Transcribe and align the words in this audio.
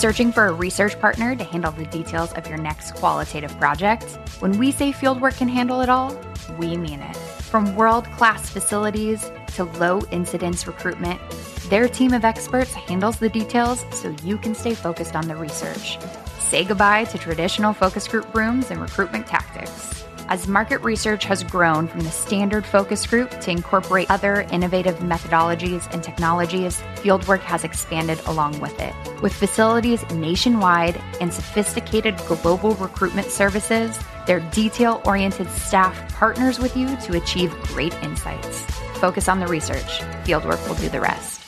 Searching 0.00 0.32
for 0.32 0.46
a 0.46 0.52
research 0.54 0.98
partner 0.98 1.36
to 1.36 1.44
handle 1.44 1.72
the 1.72 1.84
details 1.84 2.32
of 2.32 2.46
your 2.48 2.56
next 2.56 2.94
qualitative 2.94 3.54
project? 3.58 4.04
When 4.38 4.56
we 4.56 4.72
say 4.72 4.92
Fieldwork 4.92 5.36
can 5.36 5.46
handle 5.46 5.82
it 5.82 5.90
all, 5.90 6.18
we 6.58 6.78
mean 6.78 7.00
it. 7.00 7.14
From 7.52 7.76
world 7.76 8.06
class 8.12 8.48
facilities 8.48 9.30
to 9.56 9.64
low 9.64 10.00
incidence 10.10 10.66
recruitment, 10.66 11.20
their 11.68 11.86
team 11.86 12.14
of 12.14 12.24
experts 12.24 12.72
handles 12.72 13.18
the 13.18 13.28
details 13.28 13.84
so 13.92 14.16
you 14.24 14.38
can 14.38 14.54
stay 14.54 14.74
focused 14.74 15.14
on 15.14 15.28
the 15.28 15.36
research. 15.36 15.98
Say 16.38 16.64
goodbye 16.64 17.04
to 17.04 17.18
traditional 17.18 17.74
focus 17.74 18.08
group 18.08 18.34
rooms 18.34 18.70
and 18.70 18.80
recruitment 18.80 19.26
tactics. 19.26 19.99
As 20.30 20.46
market 20.46 20.78
research 20.82 21.24
has 21.24 21.42
grown 21.42 21.88
from 21.88 22.02
the 22.02 22.10
standard 22.12 22.64
focus 22.64 23.04
group 23.04 23.32
to 23.40 23.50
incorporate 23.50 24.08
other 24.12 24.42
innovative 24.52 24.98
methodologies 24.98 25.92
and 25.92 26.04
technologies, 26.04 26.80
Fieldwork 26.98 27.40
has 27.40 27.64
expanded 27.64 28.20
along 28.26 28.60
with 28.60 28.78
it. 28.78 28.94
With 29.22 29.34
facilities 29.34 30.08
nationwide 30.10 31.02
and 31.20 31.34
sophisticated 31.34 32.16
global 32.28 32.76
recruitment 32.76 33.26
services, 33.26 33.98
their 34.28 34.38
detail 34.52 35.02
oriented 35.04 35.50
staff 35.50 36.14
partners 36.14 36.60
with 36.60 36.76
you 36.76 36.96
to 36.98 37.16
achieve 37.16 37.50
great 37.64 37.94
insights. 37.94 38.60
Focus 39.00 39.28
on 39.28 39.40
the 39.40 39.48
research, 39.48 39.98
Fieldwork 40.22 40.64
will 40.68 40.76
do 40.76 40.88
the 40.88 41.00
rest. 41.00 41.39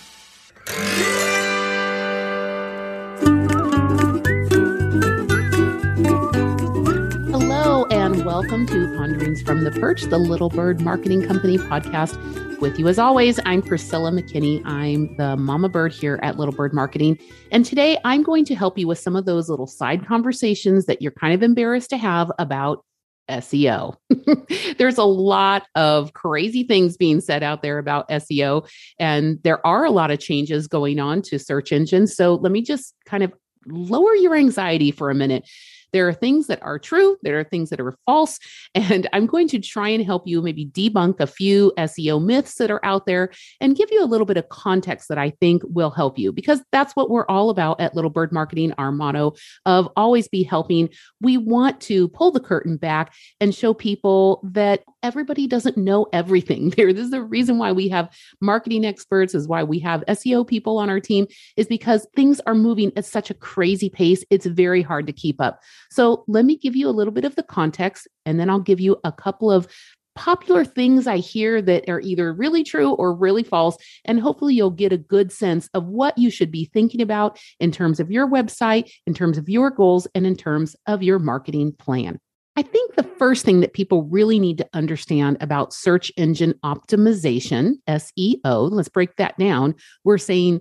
Welcome 8.24 8.64
to 8.68 8.86
Ponderings 8.96 9.42
from 9.42 9.64
the 9.64 9.72
Perch, 9.72 10.02
the 10.02 10.18
Little 10.18 10.48
Bird 10.48 10.80
Marketing 10.80 11.26
Company 11.26 11.58
podcast. 11.58 12.16
With 12.60 12.78
you, 12.78 12.86
as 12.86 12.96
always, 12.96 13.40
I'm 13.44 13.62
Priscilla 13.62 14.12
McKinney. 14.12 14.64
I'm 14.64 15.16
the 15.16 15.36
mama 15.36 15.68
bird 15.68 15.92
here 15.92 16.20
at 16.22 16.38
Little 16.38 16.54
Bird 16.54 16.72
Marketing. 16.72 17.18
And 17.50 17.64
today 17.64 17.98
I'm 18.04 18.22
going 18.22 18.44
to 18.44 18.54
help 18.54 18.78
you 18.78 18.86
with 18.86 19.00
some 19.00 19.16
of 19.16 19.24
those 19.24 19.48
little 19.48 19.66
side 19.66 20.06
conversations 20.06 20.86
that 20.86 21.02
you're 21.02 21.10
kind 21.10 21.34
of 21.34 21.42
embarrassed 21.42 21.90
to 21.90 21.96
have 21.96 22.30
about 22.38 22.84
SEO. 23.28 23.96
There's 24.78 24.98
a 24.98 25.04
lot 25.04 25.66
of 25.74 26.12
crazy 26.12 26.62
things 26.62 26.96
being 26.96 27.20
said 27.20 27.42
out 27.42 27.60
there 27.60 27.78
about 27.78 28.08
SEO, 28.08 28.70
and 29.00 29.40
there 29.42 29.66
are 29.66 29.84
a 29.84 29.90
lot 29.90 30.12
of 30.12 30.20
changes 30.20 30.68
going 30.68 31.00
on 31.00 31.22
to 31.22 31.40
search 31.40 31.72
engines. 31.72 32.14
So 32.14 32.34
let 32.34 32.52
me 32.52 32.62
just 32.62 32.94
kind 33.04 33.24
of 33.24 33.32
lower 33.66 34.14
your 34.14 34.36
anxiety 34.36 34.92
for 34.92 35.10
a 35.10 35.14
minute 35.14 35.44
there 35.92 36.08
are 36.08 36.12
things 36.12 36.46
that 36.46 36.62
are 36.62 36.78
true, 36.78 37.16
there 37.22 37.38
are 37.38 37.44
things 37.44 37.70
that 37.70 37.80
are 37.80 37.96
false. 38.06 38.38
And 38.74 39.06
I'm 39.12 39.26
going 39.26 39.48
to 39.48 39.58
try 39.58 39.88
and 39.90 40.04
help 40.04 40.26
you 40.26 40.40
maybe 40.40 40.66
debunk 40.66 41.20
a 41.20 41.26
few 41.26 41.72
SEO 41.78 42.24
myths 42.24 42.54
that 42.54 42.70
are 42.70 42.84
out 42.84 43.04
there 43.06 43.30
and 43.60 43.76
give 43.76 43.90
you 43.90 44.02
a 44.02 44.06
little 44.06 44.24
bit 44.24 44.38
of 44.38 44.48
context 44.48 45.08
that 45.08 45.18
I 45.18 45.30
think 45.40 45.62
will 45.66 45.90
help 45.90 46.18
you 46.18 46.32
because 46.32 46.62
that's 46.72 46.96
what 46.96 47.10
we're 47.10 47.26
all 47.26 47.50
about 47.50 47.80
at 47.80 47.94
Little 47.94 48.10
Bird 48.10 48.32
Marketing. 48.32 48.72
Our 48.78 48.90
motto 48.90 49.34
of 49.66 49.88
always 49.94 50.26
be 50.26 50.42
helping. 50.42 50.88
We 51.20 51.36
want 51.36 51.80
to 51.82 52.08
pull 52.08 52.30
the 52.30 52.40
curtain 52.40 52.76
back 52.76 53.14
and 53.40 53.54
show 53.54 53.74
people 53.74 54.40
that 54.52 54.84
everybody 55.02 55.46
doesn't 55.46 55.76
know 55.76 56.06
everything 56.12 56.70
there. 56.70 56.92
This 56.92 57.04
is 57.04 57.10
the 57.10 57.22
reason 57.22 57.58
why 57.58 57.72
we 57.72 57.88
have 57.88 58.14
marketing 58.40 58.84
experts, 58.84 59.34
is 59.34 59.48
why 59.48 59.62
we 59.62 59.78
have 59.80 60.04
SEO 60.08 60.46
people 60.46 60.78
on 60.78 60.90
our 60.90 61.00
team, 61.00 61.26
is 61.56 61.66
because 61.66 62.06
things 62.14 62.40
are 62.46 62.54
moving 62.54 62.92
at 62.96 63.04
such 63.04 63.30
a 63.30 63.34
crazy 63.34 63.88
pace. 63.88 64.24
It's 64.30 64.46
very 64.46 64.82
hard 64.82 65.06
to 65.06 65.12
keep 65.12 65.40
up. 65.40 65.60
So 65.90 66.24
let 66.28 66.44
me 66.44 66.56
give 66.56 66.76
you 66.76 66.88
a 66.88 66.90
little 66.90 67.12
bit 67.12 67.24
of 67.24 67.36
the 67.36 67.42
context, 67.42 68.08
and 68.24 68.38
then 68.38 68.50
I'll 68.50 68.60
give 68.60 68.80
you 68.80 68.98
a 69.04 69.12
couple 69.12 69.50
of 69.50 69.66
popular 70.14 70.62
things 70.64 71.06
I 71.06 71.16
hear 71.16 71.62
that 71.62 71.88
are 71.88 72.00
either 72.00 72.32
really 72.32 72.64
true 72.64 72.90
or 72.90 73.14
really 73.14 73.42
false. 73.42 73.76
And 74.04 74.20
hopefully, 74.20 74.54
you'll 74.54 74.70
get 74.70 74.92
a 74.92 74.98
good 74.98 75.32
sense 75.32 75.68
of 75.74 75.86
what 75.86 76.16
you 76.18 76.30
should 76.30 76.50
be 76.50 76.66
thinking 76.66 77.00
about 77.00 77.38
in 77.60 77.72
terms 77.72 77.98
of 77.98 78.10
your 78.10 78.28
website, 78.28 78.92
in 79.06 79.14
terms 79.14 79.38
of 79.38 79.48
your 79.48 79.70
goals, 79.70 80.06
and 80.14 80.26
in 80.26 80.36
terms 80.36 80.76
of 80.86 81.02
your 81.02 81.18
marketing 81.18 81.72
plan. 81.78 82.18
I 82.54 82.62
think 82.62 82.94
the 82.94 83.02
first 83.02 83.44
thing 83.44 83.60
that 83.60 83.72
people 83.72 84.04
really 84.04 84.38
need 84.38 84.58
to 84.58 84.68
understand 84.74 85.38
about 85.40 85.72
search 85.72 86.12
engine 86.16 86.54
optimization, 86.64 87.74
SEO, 87.88 88.70
let's 88.70 88.90
break 88.90 89.16
that 89.16 89.38
down. 89.38 89.74
We're 90.04 90.18
saying 90.18 90.60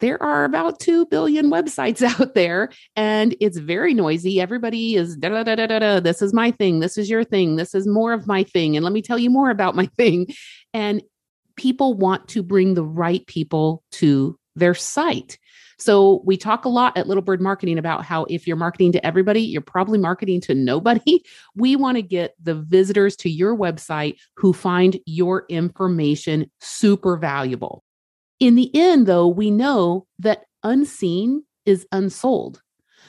there 0.00 0.20
are 0.20 0.44
about 0.44 0.80
2 0.80 1.06
billion 1.06 1.48
websites 1.48 2.02
out 2.20 2.34
there 2.34 2.70
and 2.96 3.36
it's 3.40 3.58
very 3.58 3.94
noisy. 3.94 4.40
Everybody 4.40 4.96
is 4.96 5.16
da 5.16 5.28
da 5.28 5.44
da 5.44 5.54
da 5.54 5.78
da. 5.78 6.00
This 6.00 6.22
is 6.22 6.34
my 6.34 6.50
thing. 6.50 6.80
This 6.80 6.98
is 6.98 7.08
your 7.08 7.22
thing. 7.22 7.54
This 7.54 7.72
is 7.72 7.86
more 7.86 8.12
of 8.12 8.26
my 8.26 8.42
thing. 8.42 8.76
And 8.76 8.82
let 8.82 8.92
me 8.92 9.00
tell 9.00 9.18
you 9.18 9.30
more 9.30 9.50
about 9.50 9.76
my 9.76 9.86
thing. 9.96 10.26
And 10.74 11.02
people 11.56 11.94
want 11.94 12.28
to 12.28 12.42
bring 12.42 12.74
the 12.74 12.84
right 12.84 13.24
people 13.26 13.84
to 13.92 14.36
their 14.56 14.74
site. 14.74 15.38
So 15.82 16.22
we 16.24 16.36
talk 16.36 16.64
a 16.64 16.68
lot 16.68 16.96
at 16.96 17.08
Little 17.08 17.22
Bird 17.22 17.40
Marketing 17.40 17.76
about 17.76 18.04
how 18.04 18.24
if 18.30 18.46
you're 18.46 18.56
marketing 18.56 18.92
to 18.92 19.04
everybody, 19.04 19.40
you're 19.40 19.60
probably 19.60 19.98
marketing 19.98 20.40
to 20.42 20.54
nobody. 20.54 21.22
We 21.54 21.76
want 21.76 21.96
to 21.96 22.02
get 22.02 22.34
the 22.42 22.54
visitors 22.54 23.14
to 23.16 23.28
your 23.28 23.56
website 23.56 24.16
who 24.36 24.52
find 24.52 24.98
your 25.06 25.44
information 25.48 26.50
super 26.60 27.16
valuable. 27.16 27.84
In 28.40 28.54
the 28.54 28.70
end, 28.74 29.06
though, 29.06 29.28
we 29.28 29.50
know 29.50 30.06
that 30.20 30.44
unseen 30.62 31.44
is 31.66 31.86
unsold. 31.92 32.62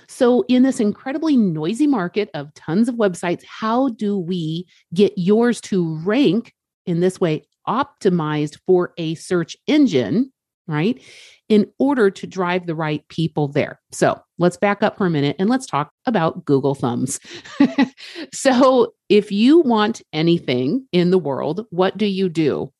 So, 0.08 0.44
in 0.50 0.64
this 0.64 0.80
incredibly 0.80 1.38
noisy 1.38 1.88
market 1.88 2.30
of 2.34 2.54
tons 2.54 2.90
of 2.90 2.96
websites, 2.96 3.44
how 3.46 3.90
do 3.90 4.18
we 4.18 4.68
get 4.94 5.14
yours 5.16 5.62
to 5.62 5.98
rank 6.04 6.54
in 6.86 7.00
this 7.00 7.20
way, 7.20 7.44
optimized 7.68 8.58
for 8.66 8.94
a 8.98 9.16
search 9.16 9.56
engine 9.68 10.33
right? 10.68 11.02
In 11.50 11.68
order 11.78 12.10
to 12.10 12.28
drive 12.28 12.66
the 12.66 12.76
right 12.76 13.08
people 13.10 13.48
there. 13.48 13.80
So 13.92 14.20
let's 14.38 14.58
back 14.58 14.82
up 14.82 14.98
for 14.98 15.06
a 15.06 15.10
minute 15.10 15.36
and 15.40 15.50
let's 15.50 15.66
talk 15.66 15.92
about 16.06 16.46
Google 16.46 16.76
Thumbs. 16.76 17.20
so 18.34 18.94
if 19.10 19.32
you 19.32 19.60
want 19.60 20.02
anything 20.14 20.88
in 20.92 21.12
the 21.12 21.20
world, 21.20 21.66
what 21.70 21.98
do 21.98 22.06
you 22.06 22.30
do? 22.30 22.72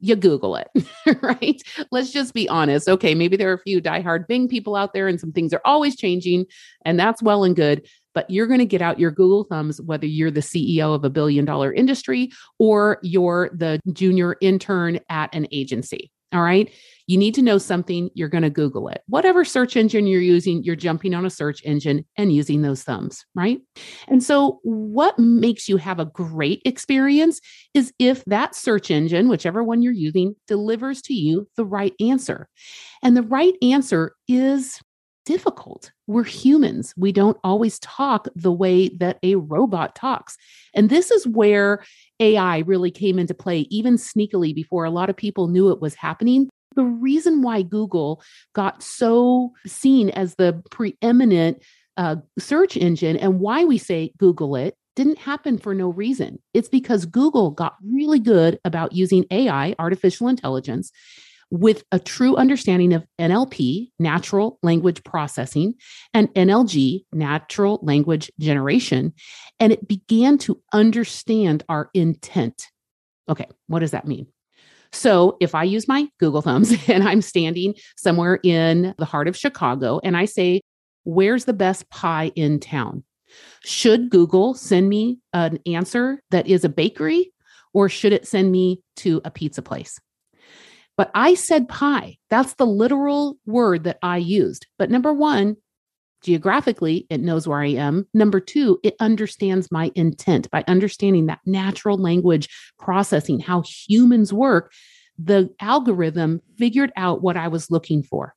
You 0.00 0.14
Google 0.14 0.56
it, 0.56 0.68
right? 1.22 1.60
Let's 1.90 2.12
just 2.12 2.32
be 2.32 2.48
honest. 2.48 2.88
Okay, 2.88 3.16
maybe 3.16 3.36
there 3.36 3.50
are 3.50 3.54
a 3.54 3.62
few 3.62 3.80
diehard 3.82 4.28
Bing 4.28 4.46
people 4.46 4.76
out 4.76 4.92
there 4.94 5.08
and 5.08 5.18
some 5.18 5.32
things 5.32 5.52
are 5.52 5.60
always 5.64 5.96
changing, 5.96 6.46
and 6.84 7.00
that's 7.00 7.22
well 7.22 7.42
and 7.42 7.56
good 7.56 7.84
but 8.18 8.28
you're 8.28 8.48
going 8.48 8.58
to 8.58 8.66
get 8.66 8.82
out 8.82 8.98
your 8.98 9.12
Google 9.12 9.44
thumbs, 9.44 9.80
whether 9.80 10.04
you're 10.04 10.32
the 10.32 10.40
CEO 10.40 10.92
of 10.92 11.04
a 11.04 11.08
billion 11.08 11.44
dollar 11.44 11.72
industry 11.72 12.32
or 12.58 12.98
you're 13.00 13.48
the 13.54 13.78
junior 13.92 14.34
intern 14.40 14.98
at 15.08 15.32
an 15.32 15.46
agency. 15.52 16.10
All 16.32 16.42
right. 16.42 16.68
You 17.08 17.16
need 17.18 17.34
to 17.34 17.42
know 17.42 17.58
something, 17.58 18.10
you're 18.14 18.28
going 18.28 18.42
to 18.42 18.50
Google 18.50 18.88
it. 18.88 19.02
Whatever 19.08 19.44
search 19.44 19.76
engine 19.76 20.06
you're 20.06 20.20
using, 20.20 20.62
you're 20.62 20.76
jumping 20.76 21.14
on 21.14 21.26
a 21.26 21.30
search 21.30 21.62
engine 21.64 22.04
and 22.16 22.32
using 22.32 22.62
those 22.62 22.82
thumbs, 22.84 23.24
right? 23.34 23.60
And 24.06 24.22
so, 24.22 24.60
what 24.62 25.18
makes 25.18 25.68
you 25.68 25.78
have 25.78 25.98
a 25.98 26.04
great 26.04 26.62
experience 26.64 27.40
is 27.72 27.92
if 27.98 28.24
that 28.26 28.54
search 28.54 28.90
engine, 28.90 29.28
whichever 29.28 29.64
one 29.64 29.82
you're 29.82 29.92
using, 29.92 30.36
delivers 30.46 31.02
to 31.02 31.14
you 31.14 31.48
the 31.56 31.64
right 31.64 31.94
answer. 31.98 32.48
And 33.02 33.16
the 33.16 33.22
right 33.22 33.54
answer 33.62 34.12
is 34.28 34.78
difficult. 35.28 35.92
We're 36.06 36.24
humans. 36.24 36.94
We 36.96 37.12
don't 37.12 37.36
always 37.44 37.78
talk 37.80 38.28
the 38.34 38.52
way 38.52 38.88
that 38.96 39.18
a 39.22 39.34
robot 39.34 39.94
talks. 39.94 40.38
And 40.74 40.88
this 40.88 41.10
is 41.10 41.26
where 41.26 41.84
AI 42.18 42.60
really 42.60 42.90
came 42.90 43.18
into 43.18 43.34
play, 43.34 43.66
even 43.68 43.96
sneakily 43.96 44.54
before 44.54 44.86
a 44.86 44.90
lot 44.90 45.10
of 45.10 45.16
people 45.18 45.48
knew 45.48 45.70
it 45.70 45.82
was 45.82 45.94
happening. 45.94 46.48
The 46.78 46.84
reason 46.84 47.42
why 47.42 47.62
Google 47.62 48.22
got 48.54 48.84
so 48.84 49.52
seen 49.66 50.10
as 50.10 50.36
the 50.36 50.62
preeminent 50.70 51.60
uh, 51.96 52.16
search 52.38 52.76
engine 52.76 53.16
and 53.16 53.40
why 53.40 53.64
we 53.64 53.78
say 53.78 54.12
Google 54.16 54.54
it 54.54 54.76
didn't 54.94 55.18
happen 55.18 55.58
for 55.58 55.74
no 55.74 55.88
reason. 55.88 56.38
It's 56.54 56.68
because 56.68 57.04
Google 57.04 57.50
got 57.50 57.74
really 57.84 58.20
good 58.20 58.60
about 58.64 58.92
using 58.92 59.24
AI, 59.32 59.74
artificial 59.80 60.28
intelligence, 60.28 60.92
with 61.50 61.82
a 61.90 61.98
true 61.98 62.36
understanding 62.36 62.92
of 62.92 63.04
NLP, 63.18 63.90
natural 63.98 64.60
language 64.62 65.02
processing, 65.02 65.74
and 66.14 66.32
NLG, 66.34 67.06
natural 67.12 67.80
language 67.82 68.30
generation. 68.38 69.12
And 69.58 69.72
it 69.72 69.88
began 69.88 70.38
to 70.38 70.62
understand 70.72 71.64
our 71.68 71.90
intent. 71.92 72.68
Okay, 73.28 73.46
what 73.66 73.80
does 73.80 73.90
that 73.90 74.06
mean? 74.06 74.28
So 74.92 75.36
if 75.40 75.54
I 75.54 75.64
use 75.64 75.88
my 75.88 76.08
Google 76.18 76.42
Thumbs 76.42 76.74
and 76.88 77.06
I'm 77.06 77.22
standing 77.22 77.74
somewhere 77.96 78.40
in 78.42 78.94
the 78.98 79.04
heart 79.04 79.28
of 79.28 79.36
Chicago 79.36 80.00
and 80.02 80.16
I 80.16 80.24
say, 80.24 80.60
Where's 81.04 81.46
the 81.46 81.54
best 81.54 81.88
pie 81.88 82.32
in 82.34 82.60
town? 82.60 83.02
Should 83.64 84.10
Google 84.10 84.54
send 84.54 84.88
me 84.88 85.18
an 85.32 85.58
answer 85.64 86.22
that 86.30 86.46
is 86.46 86.64
a 86.64 86.68
bakery 86.68 87.32
or 87.72 87.88
should 87.88 88.12
it 88.12 88.26
send 88.26 88.52
me 88.52 88.82
to 88.96 89.20
a 89.24 89.30
pizza 89.30 89.62
place? 89.62 89.98
But 90.98 91.10
I 91.14 91.34
said 91.34 91.68
pie. 91.68 92.18
That's 92.28 92.54
the 92.54 92.66
literal 92.66 93.38
word 93.46 93.84
that 93.84 93.98
I 94.02 94.18
used. 94.18 94.66
But 94.78 94.90
number 94.90 95.12
one, 95.12 95.56
geographically, 96.22 97.06
it 97.10 97.20
knows 97.20 97.46
where 97.46 97.60
I 97.60 97.68
am. 97.68 98.06
Number 98.14 98.40
two, 98.40 98.78
it 98.82 98.94
understands 99.00 99.70
my 99.70 99.90
intent 99.94 100.50
by 100.50 100.64
understanding 100.66 101.26
that 101.26 101.40
natural 101.46 101.98
language 101.98 102.48
processing, 102.78 103.40
how 103.40 103.62
humans 103.62 104.32
work. 104.32 104.72
The 105.18 105.52
algorithm 105.60 106.40
figured 106.56 106.92
out 106.96 107.22
what 107.22 107.36
I 107.36 107.48
was 107.48 107.70
looking 107.70 108.02
for. 108.02 108.34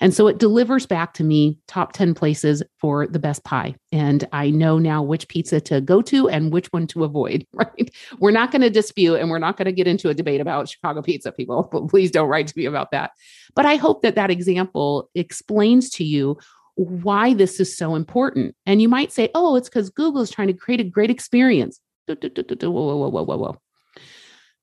And 0.00 0.12
so 0.12 0.26
it 0.26 0.38
delivers 0.38 0.86
back 0.86 1.14
to 1.14 1.24
me 1.24 1.58
top 1.66 1.92
10 1.92 2.14
places 2.14 2.62
for 2.80 3.06
the 3.06 3.18
best 3.18 3.44
pie. 3.44 3.74
And 3.92 4.26
I 4.32 4.50
know 4.50 4.78
now 4.78 5.02
which 5.02 5.28
pizza 5.28 5.60
to 5.62 5.80
go 5.80 6.02
to 6.02 6.28
and 6.28 6.52
which 6.52 6.66
one 6.68 6.86
to 6.88 7.04
avoid, 7.04 7.46
right? 7.52 7.90
We're 8.18 8.30
not 8.30 8.50
going 8.50 8.62
to 8.62 8.70
dispute 8.70 9.16
and 9.16 9.30
we're 9.30 9.38
not 9.38 9.56
going 9.56 9.66
to 9.66 9.72
get 9.72 9.86
into 9.86 10.08
a 10.08 10.14
debate 10.14 10.40
about 10.40 10.68
Chicago 10.68 11.02
pizza, 11.02 11.32
people. 11.32 11.68
But 11.74 11.88
please 11.88 12.10
don't 12.10 12.28
write 12.28 12.46
to 12.48 12.58
me 12.58 12.66
about 12.66 12.90
that. 12.92 13.12
But 13.54 13.66
I 13.66 13.76
hope 13.76 14.02
that 14.02 14.14
that 14.14 14.30
example 14.30 15.10
explains 15.14 15.90
to 15.90 16.04
you 16.04 16.38
why 16.76 17.34
this 17.34 17.60
is 17.60 17.76
so 17.76 17.94
important. 17.94 18.54
And 18.66 18.82
you 18.82 18.88
might 18.88 19.12
say, 19.12 19.30
oh, 19.34 19.56
it's 19.56 19.68
because 19.68 19.90
Google 19.90 20.22
is 20.22 20.30
trying 20.30 20.48
to 20.48 20.54
create 20.54 20.80
a 20.80 20.84
great 20.84 21.10
experience. 21.10 21.80
Whoa, 22.06 22.16
whoa, 22.16 22.96
whoa, 22.96 23.08
whoa, 23.08 23.22
whoa, 23.22 23.36
whoa. 23.36 23.56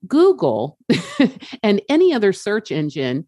Google 0.07 0.77
and 1.63 1.81
any 1.89 2.13
other 2.13 2.33
search 2.33 2.71
engine 2.71 3.25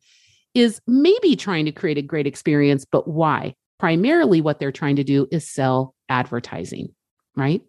is 0.53 0.81
maybe 0.87 1.35
trying 1.35 1.65
to 1.65 1.71
create 1.71 1.97
a 1.97 2.01
great 2.01 2.27
experience, 2.27 2.85
but 2.85 3.07
why? 3.07 3.55
Primarily, 3.79 4.41
what 4.41 4.59
they're 4.59 4.71
trying 4.71 4.95
to 4.97 5.03
do 5.03 5.27
is 5.31 5.47
sell 5.47 5.95
advertising, 6.09 6.89
right? 7.35 7.61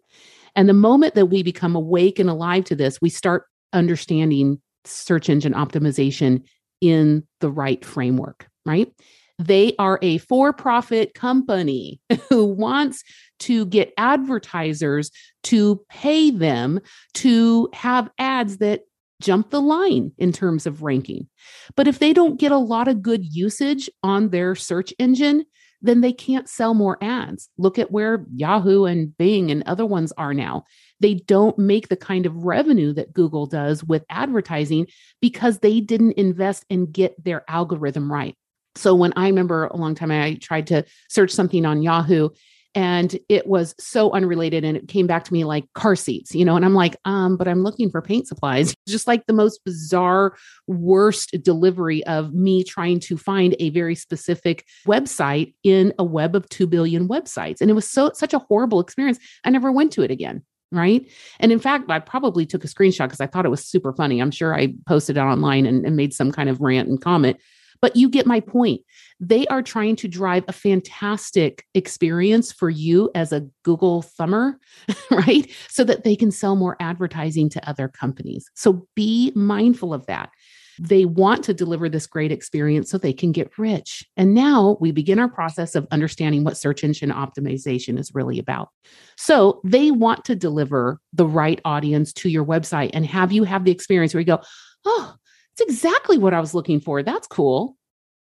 And 0.55 0.69
the 0.69 0.73
moment 0.73 1.15
that 1.15 1.27
we 1.27 1.43
become 1.43 1.75
awake 1.75 2.19
and 2.19 2.29
alive 2.29 2.63
to 2.65 2.75
this, 2.75 3.01
we 3.01 3.09
start 3.09 3.45
understanding 3.73 4.61
search 4.85 5.29
engine 5.29 5.53
optimization 5.53 6.43
in 6.79 7.23
the 7.41 7.49
right 7.49 7.83
framework, 7.83 8.47
right? 8.65 8.91
They 9.37 9.75
are 9.79 9.99
a 10.01 10.17
for 10.19 10.53
profit 10.53 11.13
company 11.13 11.99
who 12.29 12.45
wants 12.45 13.03
to 13.39 13.65
get 13.65 13.93
advertisers 13.97 15.11
to 15.43 15.81
pay 15.89 16.31
them 16.31 16.79
to 17.15 17.69
have 17.73 18.09
ads 18.17 18.57
that 18.57 18.81
jump 19.21 19.49
the 19.49 19.61
line 19.61 20.11
in 20.17 20.31
terms 20.31 20.65
of 20.65 20.83
ranking. 20.83 21.27
But 21.75 21.87
if 21.87 21.99
they 21.99 22.13
don't 22.13 22.39
get 22.39 22.51
a 22.51 22.57
lot 22.57 22.87
of 22.87 23.01
good 23.01 23.25
usage 23.25 23.89
on 24.03 24.29
their 24.29 24.55
search 24.55 24.93
engine, 24.99 25.45
then 25.81 26.01
they 26.01 26.13
can't 26.13 26.49
sell 26.49 26.73
more 26.73 26.97
ads. 27.01 27.49
Look 27.57 27.77
at 27.77 27.91
where 27.91 28.25
Yahoo 28.33 28.85
and 28.85 29.15
Bing 29.17 29.51
and 29.51 29.63
other 29.63 29.85
ones 29.85 30.11
are 30.17 30.33
now. 30.33 30.63
They 30.99 31.15
don't 31.15 31.57
make 31.59 31.89
the 31.89 31.95
kind 31.95 32.25
of 32.25 32.43
revenue 32.43 32.93
that 32.93 33.13
Google 33.13 33.45
does 33.45 33.83
with 33.83 34.03
advertising 34.09 34.87
because 35.21 35.59
they 35.59 35.81
didn't 35.81 36.13
invest 36.13 36.65
and 36.69 36.91
get 36.91 37.21
their 37.23 37.43
algorithm 37.49 38.11
right. 38.11 38.35
So 38.75 38.93
when 38.95 39.13
I 39.15 39.27
remember 39.27 39.65
a 39.67 39.77
long 39.77 39.95
time 39.95 40.11
I 40.11 40.35
tried 40.35 40.67
to 40.67 40.85
search 41.09 41.31
something 41.31 41.65
on 41.65 41.81
Yahoo 41.81 42.29
and 42.75 43.17
it 43.29 43.47
was 43.47 43.73
so 43.79 44.11
unrelated 44.11 44.65
and 44.65 44.75
it 44.75 44.89
came 44.89 45.07
back 45.07 45.23
to 45.23 45.33
me 45.33 45.45
like 45.45 45.71
car 45.73 45.95
seats 45.95 46.35
you 46.35 46.43
know 46.43 46.55
and 46.55 46.65
i'm 46.65 46.73
like 46.73 46.97
um 47.05 47.37
but 47.37 47.47
i'm 47.47 47.63
looking 47.63 47.89
for 47.89 48.01
paint 48.01 48.27
supplies. 48.27 48.75
Just 48.87 49.07
like 49.07 49.25
the 49.25 49.33
most 49.33 49.63
bizarre 49.63 50.35
worst 50.67 51.35
delivery 51.41 52.05
of 52.05 52.33
me 52.33 52.63
trying 52.63 52.99
to 52.99 53.17
find 53.17 53.55
a 53.59 53.69
very 53.69 53.95
specific 53.95 54.65
website 54.85 55.53
in 55.63 55.93
a 55.97 56.03
web 56.03 56.35
of 56.35 56.47
2 56.49 56.67
billion 56.67 57.07
websites. 57.07 57.61
And 57.61 57.71
it 57.71 57.73
was 57.73 57.89
so 57.89 58.11
such 58.13 58.33
a 58.33 58.39
horrible 58.39 58.79
experience. 58.79 59.17
I 59.43 59.49
never 59.49 59.71
went 59.71 59.93
to 59.93 60.03
it 60.03 60.11
again 60.11 60.43
right? 60.71 61.07
And 61.39 61.51
in 61.51 61.59
fact 61.59 61.89
i 61.89 61.99
probably 61.99 62.45
took 62.45 62.63
a 62.63 62.67
screenshot 62.67 63.05
because 63.05 63.21
i 63.21 63.27
thought 63.27 63.45
it 63.45 63.49
was 63.49 63.65
super 63.65 63.93
funny. 63.93 64.19
I'm 64.21 64.31
sure 64.31 64.53
i 64.53 64.73
posted 64.85 65.17
it 65.17 65.21
online 65.21 65.65
and, 65.65 65.85
and 65.85 65.95
made 65.95 66.13
some 66.13 66.31
kind 66.31 66.49
of 66.49 66.59
rant 66.59 66.89
and 66.89 67.01
comment 67.01 67.37
but 67.85 67.95
you 67.95 68.09
get 68.09 68.25
my 68.25 68.39
point. 68.39 68.81
They 69.19 69.45
are 69.45 69.61
trying 69.61 69.95
to 69.97 70.07
drive 70.07 70.43
a 70.47 70.53
fantastic 70.53 71.63
experience 71.75 72.51
for 72.51 72.67
you 72.67 73.11
as 73.13 73.31
a 73.31 73.47
Google 73.61 74.01
thumber, 74.01 74.57
right? 75.11 75.47
So 75.69 75.83
that 75.83 76.03
they 76.03 76.15
can 76.15 76.31
sell 76.31 76.55
more 76.55 76.77
advertising 76.79 77.47
to 77.49 77.69
other 77.69 77.87
companies. 77.87 78.49
So 78.55 78.87
be 78.95 79.31
mindful 79.35 79.93
of 79.93 80.03
that. 80.07 80.31
They 80.79 81.05
want 81.05 81.43
to 81.43 81.53
deliver 81.53 81.87
this 81.87 82.07
great 82.07 82.31
experience 82.31 82.89
so 82.89 82.97
they 82.97 83.13
can 83.13 83.31
get 83.31 83.55
rich. 83.55 84.03
And 84.17 84.33
now 84.33 84.77
we 84.81 84.91
begin 84.91 85.19
our 85.19 85.29
process 85.29 85.75
of 85.75 85.87
understanding 85.91 86.43
what 86.43 86.57
search 86.57 86.83
engine 86.83 87.11
optimization 87.11 87.99
is 87.99 88.15
really 88.15 88.39
about. 88.39 88.69
So 89.15 89.61
they 89.63 89.91
want 89.91 90.25
to 90.25 90.35
deliver 90.35 90.99
the 91.13 91.27
right 91.27 91.61
audience 91.65 92.13
to 92.13 92.29
your 92.29 92.45
website 92.45 92.89
and 92.95 93.05
have 93.05 93.31
you 93.31 93.43
have 93.43 93.63
the 93.63 93.71
experience 93.71 94.15
where 94.15 94.21
you 94.21 94.25
go, 94.25 94.41
oh, 94.85 95.13
it's 95.57 95.71
exactly 95.71 96.17
what 96.17 96.33
I 96.33 96.39
was 96.39 96.53
looking 96.53 96.79
for. 96.79 97.01
That's 97.03 97.27
cool. 97.27 97.77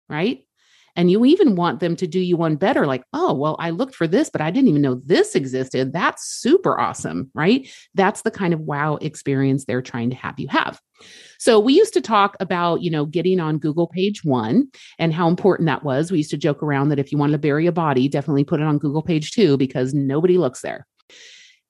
Right. 0.08 0.44
And 0.96 1.12
you 1.12 1.24
even 1.26 1.54
want 1.54 1.78
them 1.78 1.94
to 1.96 2.08
do 2.08 2.18
you 2.18 2.36
one 2.36 2.56
better, 2.56 2.84
like, 2.84 3.04
oh, 3.12 3.32
well, 3.32 3.54
I 3.60 3.70
looked 3.70 3.94
for 3.94 4.08
this, 4.08 4.30
but 4.30 4.40
I 4.40 4.50
didn't 4.50 4.68
even 4.68 4.82
know 4.82 5.00
this 5.04 5.36
existed. 5.36 5.92
That's 5.92 6.28
super 6.28 6.80
awesome. 6.80 7.30
Right. 7.34 7.68
That's 7.94 8.22
the 8.22 8.32
kind 8.32 8.52
of 8.52 8.60
wow 8.60 8.96
experience 8.96 9.64
they're 9.64 9.82
trying 9.82 10.10
to 10.10 10.16
have 10.16 10.40
you 10.40 10.48
have. 10.48 10.80
So 11.38 11.60
we 11.60 11.74
used 11.74 11.94
to 11.94 12.00
talk 12.00 12.36
about, 12.40 12.82
you 12.82 12.90
know, 12.90 13.04
getting 13.06 13.38
on 13.38 13.58
Google 13.58 13.86
page 13.86 14.24
one 14.24 14.66
and 14.98 15.14
how 15.14 15.28
important 15.28 15.66
that 15.66 15.84
was. 15.84 16.10
We 16.10 16.18
used 16.18 16.30
to 16.30 16.36
joke 16.36 16.64
around 16.64 16.88
that 16.88 16.98
if 16.98 17.12
you 17.12 17.18
wanted 17.18 17.32
to 17.32 17.38
bury 17.38 17.66
a 17.66 17.72
body, 17.72 18.08
definitely 18.08 18.42
put 18.42 18.58
it 18.58 18.66
on 18.66 18.78
Google 18.78 19.02
page 19.02 19.30
two 19.30 19.56
because 19.56 19.94
nobody 19.94 20.36
looks 20.36 20.62
there. 20.62 20.84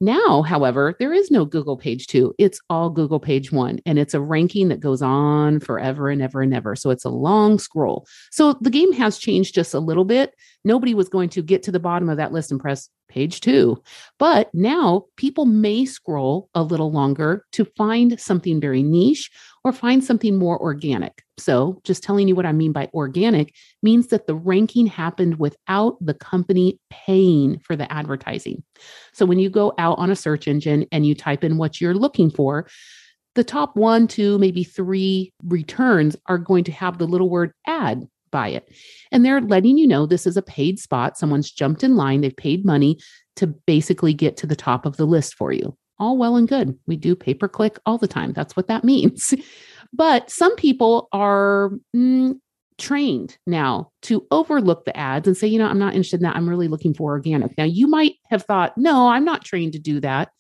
Now, 0.01 0.43
however, 0.43 0.95
there 1.01 1.13
is 1.13 1.31
no 1.31 1.45
Google 1.45 1.77
page 1.77 2.07
two. 2.07 2.33
It's 2.39 2.61
all 2.71 2.89
Google 2.89 3.19
page 3.19 3.51
one, 3.51 3.81
and 3.85 3.99
it's 3.99 4.15
a 4.15 4.21
ranking 4.21 4.69
that 4.69 4.79
goes 4.79 5.03
on 5.03 5.59
forever 5.59 6.09
and 6.09 6.23
ever 6.23 6.41
and 6.41 6.55
ever. 6.55 6.77
So 6.77 6.91
it's 6.91 7.05
a 7.05 7.11
long 7.11 7.59
scroll. 7.59 8.07
So 8.31 8.53
the 8.61 8.71
game 8.71 8.93
has 8.93 9.19
changed 9.19 9.57
just 9.57 9.75
a 9.75 9.81
little 9.81 10.05
bit. 10.05 10.35
Nobody 10.65 10.95
was 10.95 11.09
going 11.09 11.31
to 11.31 11.43
get 11.43 11.65
to 11.65 11.73
the 11.73 11.81
bottom 11.81 12.09
of 12.09 12.19
that 12.19 12.33
list 12.33 12.53
and 12.53 12.61
press 12.61 12.89
page 13.09 13.41
two. 13.41 13.83
But 14.19 14.51
now 14.55 15.07
people 15.17 15.47
may 15.47 15.85
scroll 15.85 16.49
a 16.55 16.63
little 16.63 16.93
longer 16.93 17.45
to 17.53 17.65
find 17.77 18.21
something 18.21 18.61
very 18.61 18.83
niche 18.83 19.31
or 19.65 19.73
find 19.73 20.03
something 20.03 20.37
more 20.37 20.61
organic. 20.61 21.23
So, 21.39 21.81
just 21.85 22.03
telling 22.03 22.29
you 22.29 22.35
what 22.35 22.47
I 22.47 22.53
mean 22.53 22.73
by 22.73 22.89
organic 22.95 23.55
means 23.83 24.09
that 24.09 24.27
the 24.27 24.35
ranking 24.35 24.87
happened 24.87 25.39
without 25.39 25.97
the 26.01 26.15
company 26.15 26.79
paying 26.91 27.59
for 27.61 27.77
the 27.77 27.91
advertising. 27.93 28.63
So, 29.13 29.25
when 29.25 29.39
you 29.39 29.51
go 29.51 29.73
out 29.79 29.99
on 29.99 30.11
a 30.11 30.17
search 30.17 30.49
engine 30.49 30.87
and 30.91 31.07
you 31.07 31.15
type 31.15 31.45
in 31.45 31.59
what 31.59 31.81
you're 31.81 31.95
looking 31.95 32.31
for, 32.31 32.67
the 33.35 33.45
top 33.45 33.77
one, 33.77 34.09
two, 34.09 34.39
maybe 34.39 34.65
three 34.65 35.33
returns 35.45 36.17
are 36.27 36.39
going 36.39 36.65
to 36.65 36.73
have 36.73 36.99
the 36.99 37.07
little 37.07 37.31
word 37.31 37.53
ad 37.67 38.09
by 38.31 38.49
it. 38.49 38.69
And 39.13 39.25
they're 39.25 39.41
letting 39.41 39.79
you 39.79 39.87
know 39.87 40.07
this 40.07 40.27
is 40.27 40.37
a 40.37 40.43
paid 40.43 40.79
spot. 40.79 41.19
Someone's 41.19 41.51
jumped 41.51 41.83
in 41.83 41.97
line, 41.97 42.21
they've 42.21 42.37
paid 42.37 42.65
money 42.65 42.99
to 43.37 43.47
basically 43.47 44.15
get 44.15 44.37
to 44.39 44.47
the 44.47 44.57
top 44.57 44.85
of 44.87 44.97
the 44.97 45.07
list 45.07 45.35
for 45.35 45.53
you. 45.53 45.77
All 45.99 46.17
well 46.17 46.37
and 46.37 46.49
good. 46.49 46.79
We 46.87 46.97
do 46.97 47.17
pay 47.17 47.35
per 47.35 47.49
click 47.49 47.79
all 47.87 47.99
the 47.99 48.09
time. 48.09 48.33
That's 48.33 48.57
what 48.57 48.69
that 48.69 48.85
means. 48.93 49.35
But 49.93 50.31
some 50.31 50.55
people 50.57 51.09
are 51.13 51.71
mm, 51.95 52.39
trained 52.79 53.37
now 53.47 53.91
to 54.03 54.27
overlook 54.31 54.85
the 54.85 54.97
ads 54.97 55.27
and 55.27 55.37
say, 55.37 55.47
you 55.47 55.59
know, 55.59 55.67
I'm 55.67 55.79
not 55.79 55.95
interested 55.95 56.21
in 56.21 56.25
that. 56.25 56.37
I'm 56.37 56.49
really 56.49 56.69
looking 56.69 56.95
for 56.95 57.11
organic. 57.13 57.57
Now, 57.59 57.65
you 57.65 57.87
might 57.87 58.15
have 58.31 58.45
thought, 58.45 58.77
no, 58.77 59.09
I'm 59.09 59.25
not 59.25 59.45
trained 59.45 59.73
to 59.73 59.79
do 59.79 60.01
that. 60.01 60.31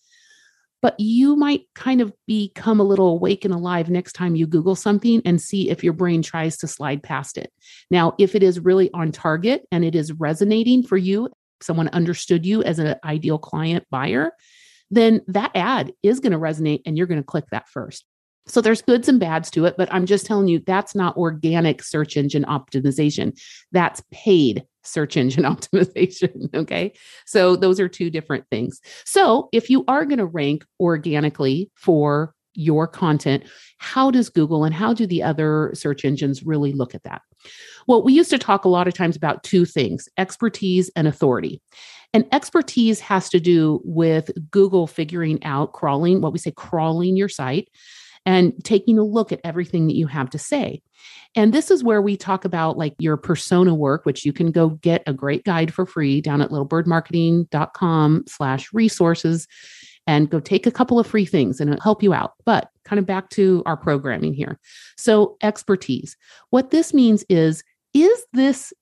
But 0.80 0.98
you 0.98 1.34
might 1.34 1.62
kind 1.74 2.00
of 2.00 2.12
become 2.26 2.78
a 2.78 2.84
little 2.84 3.08
awake 3.08 3.44
and 3.44 3.52
alive 3.52 3.90
next 3.90 4.12
time 4.12 4.36
you 4.36 4.46
Google 4.46 4.76
something 4.76 5.22
and 5.24 5.40
see 5.40 5.70
if 5.70 5.82
your 5.82 5.92
brain 5.92 6.22
tries 6.22 6.56
to 6.58 6.68
slide 6.68 7.02
past 7.02 7.36
it. 7.36 7.52
Now, 7.90 8.14
if 8.18 8.34
it 8.34 8.42
is 8.42 8.60
really 8.60 8.90
on 8.94 9.10
target 9.10 9.66
and 9.72 9.84
it 9.84 9.94
is 9.94 10.12
resonating 10.12 10.84
for 10.84 10.96
you, 10.96 11.30
someone 11.60 11.88
understood 11.88 12.46
you 12.46 12.62
as 12.62 12.78
an 12.78 12.94
ideal 13.04 13.38
client 13.38 13.84
buyer, 13.90 14.32
then 14.90 15.20
that 15.26 15.50
ad 15.54 15.92
is 16.02 16.20
going 16.20 16.32
to 16.32 16.38
resonate 16.38 16.82
and 16.86 16.96
you're 16.96 17.08
going 17.08 17.20
to 17.20 17.26
click 17.26 17.44
that 17.50 17.68
first. 17.68 18.04
So 18.46 18.60
there's 18.60 18.80
goods 18.80 19.08
and 19.08 19.20
bads 19.20 19.50
to 19.50 19.66
it, 19.66 19.74
but 19.76 19.92
I'm 19.92 20.06
just 20.06 20.24
telling 20.24 20.48
you 20.48 20.60
that's 20.60 20.94
not 20.94 21.16
organic 21.16 21.82
search 21.82 22.16
engine 22.16 22.44
optimization. 22.44 23.38
That's 23.72 24.02
paid 24.10 24.64
search 24.88 25.16
engine 25.16 25.44
optimization. 25.44 26.54
Okay. 26.54 26.92
So 27.26 27.56
those 27.56 27.80
are 27.80 27.88
two 27.88 28.10
different 28.10 28.44
things. 28.50 28.80
So 29.04 29.48
if 29.52 29.70
you 29.70 29.84
are 29.88 30.04
going 30.04 30.18
to 30.18 30.26
rank 30.26 30.64
organically 30.80 31.70
for 31.74 32.34
your 32.54 32.88
content, 32.88 33.44
how 33.78 34.10
does 34.10 34.28
Google 34.28 34.64
and 34.64 34.74
how 34.74 34.92
do 34.92 35.06
the 35.06 35.22
other 35.22 35.70
search 35.74 36.04
engines 36.04 36.42
really 36.42 36.72
look 36.72 36.94
at 36.94 37.04
that? 37.04 37.22
Well, 37.86 38.02
we 38.02 38.12
used 38.12 38.30
to 38.30 38.38
talk 38.38 38.64
a 38.64 38.68
lot 38.68 38.88
of 38.88 38.94
times 38.94 39.16
about 39.16 39.44
two 39.44 39.64
things 39.64 40.08
expertise 40.18 40.90
and 40.96 41.06
authority. 41.06 41.62
And 42.14 42.26
expertise 42.32 43.00
has 43.00 43.28
to 43.30 43.38
do 43.38 43.80
with 43.84 44.30
Google 44.50 44.86
figuring 44.86 45.44
out 45.44 45.72
crawling, 45.72 46.20
what 46.20 46.32
we 46.32 46.38
say, 46.38 46.50
crawling 46.50 47.16
your 47.16 47.28
site 47.28 47.68
and 48.28 48.52
taking 48.62 48.98
a 48.98 49.02
look 49.02 49.32
at 49.32 49.40
everything 49.42 49.86
that 49.86 49.96
you 49.96 50.06
have 50.06 50.28
to 50.28 50.38
say. 50.38 50.82
And 51.34 51.54
this 51.54 51.70
is 51.70 51.82
where 51.82 52.02
we 52.02 52.14
talk 52.14 52.44
about 52.44 52.76
like 52.76 52.94
your 52.98 53.16
persona 53.16 53.74
work, 53.74 54.04
which 54.04 54.26
you 54.26 54.34
can 54.34 54.50
go 54.50 54.68
get 54.68 55.02
a 55.06 55.14
great 55.14 55.46
guide 55.46 55.72
for 55.72 55.86
free 55.86 56.20
down 56.20 56.42
at 56.42 56.50
littlebirdmarketing.com 56.50 58.24
slash 58.28 58.70
resources 58.74 59.48
and 60.06 60.28
go 60.28 60.40
take 60.40 60.66
a 60.66 60.70
couple 60.70 60.98
of 60.98 61.06
free 61.06 61.24
things 61.24 61.58
and 61.58 61.70
it'll 61.70 61.82
help 61.82 62.02
you 62.02 62.12
out. 62.12 62.34
But 62.44 62.68
kind 62.84 62.98
of 62.98 63.06
back 63.06 63.30
to 63.30 63.62
our 63.64 63.78
programming 63.78 64.34
here. 64.34 64.58
So 64.98 65.38
expertise. 65.42 66.14
What 66.50 66.70
this 66.70 66.92
means 66.92 67.24
is, 67.30 67.64
is 67.94 68.26
this 68.34 68.74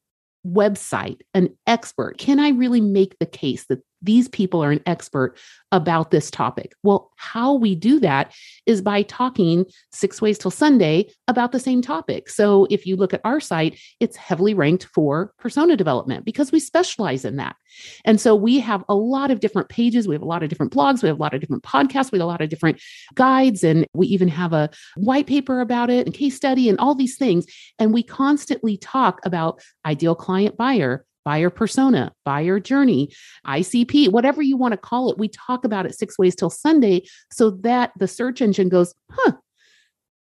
website 0.45 1.21
an 1.35 1.57
expert? 1.69 2.19
Can 2.19 2.41
I 2.41 2.49
really 2.49 2.81
make 2.81 3.17
the 3.21 3.27
case 3.27 3.67
that 3.67 3.79
these 4.03 4.29
people 4.29 4.63
are 4.63 4.71
an 4.71 4.83
expert 4.87 5.37
about 5.73 6.11
this 6.11 6.31
topic. 6.31 6.75
Well, 6.83 7.11
how 7.17 7.55
we 7.55 7.75
do 7.75 7.99
that 8.01 8.33
is 8.67 8.81
by 8.81 9.03
talking 9.03 9.67
six 9.93 10.23
ways 10.23 10.39
till 10.39 10.51
Sunday 10.51 11.11
about 11.29 11.53
the 11.53 11.61
same 11.61 11.83
topic. 11.83 12.29
So 12.29 12.67
if 12.71 12.87
you 12.87 12.97
look 12.97 13.13
at 13.13 13.21
our 13.25 13.41
site, 13.41 13.79
it's 14.01 14.17
heavily 14.17 14.55
ranked 14.55 14.85
for 14.85 15.33
persona 15.39 15.77
development 15.77 16.25
because 16.25 16.53
we 16.53 16.61
specialize 16.61 17.25
in 17.25 17.37
that. 17.37 17.57
And 18.05 18.21
so 18.21 18.35
we 18.35 18.61
have 18.61 18.85
a 18.89 18.95
lot 18.95 19.31
of 19.31 19.41
different 19.41 19.69
pages, 19.69 20.07
we 20.07 20.15
have 20.15 20.23
a 20.23 20.27
lot 20.27 20.43
of 20.43 20.49
different 20.49 20.73
blogs, 20.73 21.03
we 21.03 21.09
have 21.09 21.19
a 21.19 21.23
lot 21.23 21.35
of 21.35 21.41
different 21.41 21.63
podcasts, 21.63 22.13
we 22.13 22.19
have 22.19 22.25
a 22.25 22.29
lot 22.29 22.41
of 22.41 22.49
different 22.49 22.81
guides, 23.15 23.65
and 23.65 23.87
we 23.93 24.07
even 24.07 24.29
have 24.29 24.53
a 24.53 24.71
white 24.97 25.27
paper 25.27 25.61
about 25.61 25.91
it 25.91 26.07
and 26.07 26.15
case 26.15 26.37
study 26.37 26.69
and 26.69 26.79
all 26.79 26.95
these 26.95 27.17
things. 27.17 27.47
And 27.79 27.93
we 27.93 28.03
constantly 28.03 28.77
talk 28.77 29.21
about 29.25 29.61
ideal 29.85 30.15
client 30.15 30.57
buyer, 30.57 31.05
buyer 31.27 31.51
persona, 31.51 32.13
buyer 32.25 32.61
journey, 32.61 33.13
ICP, 33.45 34.11
whatever 34.11 34.41
you 34.41 34.57
want 34.57 34.73
to 34.73 34.79
call 34.79 35.11
it. 35.11 35.19
We 35.19 35.29
talk 35.29 35.65
about 35.65 35.85
it 35.85 35.99
six 35.99 36.17
ways 36.17 36.37
till 36.37 36.51
Sunday 36.51 37.03
so 37.33 37.51
that 37.63 37.91
the 37.99 38.07
search 38.07 38.41
engine 38.41 38.69
goes, 38.69 38.95
huh, 39.11 39.33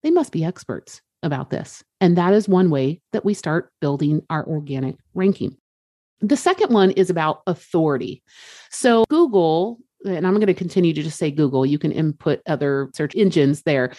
they 0.01 0.09
must 0.09 0.31
be 0.31 0.43
experts 0.43 1.01
about 1.21 1.51
this. 1.51 1.83
And 2.01 2.17
that 2.17 2.33
is 2.33 2.49
one 2.49 2.71
way 2.71 3.01
that 3.13 3.23
we 3.23 3.35
start 3.35 3.71
building 3.81 4.23
our 4.31 4.43
organic 4.47 4.95
ranking. 5.13 5.55
The 6.21 6.37
second 6.37 6.73
one 6.73 6.89
is 6.91 7.11
about 7.11 7.43
authority. 7.45 8.23
So, 8.71 9.05
Google, 9.07 9.77
and 10.05 10.25
I'm 10.25 10.33
going 10.35 10.47
to 10.47 10.55
continue 10.55 10.93
to 10.93 11.03
just 11.03 11.19
say 11.19 11.29
Google, 11.29 11.67
you 11.67 11.77
can 11.77 11.91
input 11.91 12.41
other 12.47 12.89
search 12.95 13.15
engines 13.15 13.61
there, 13.61 13.93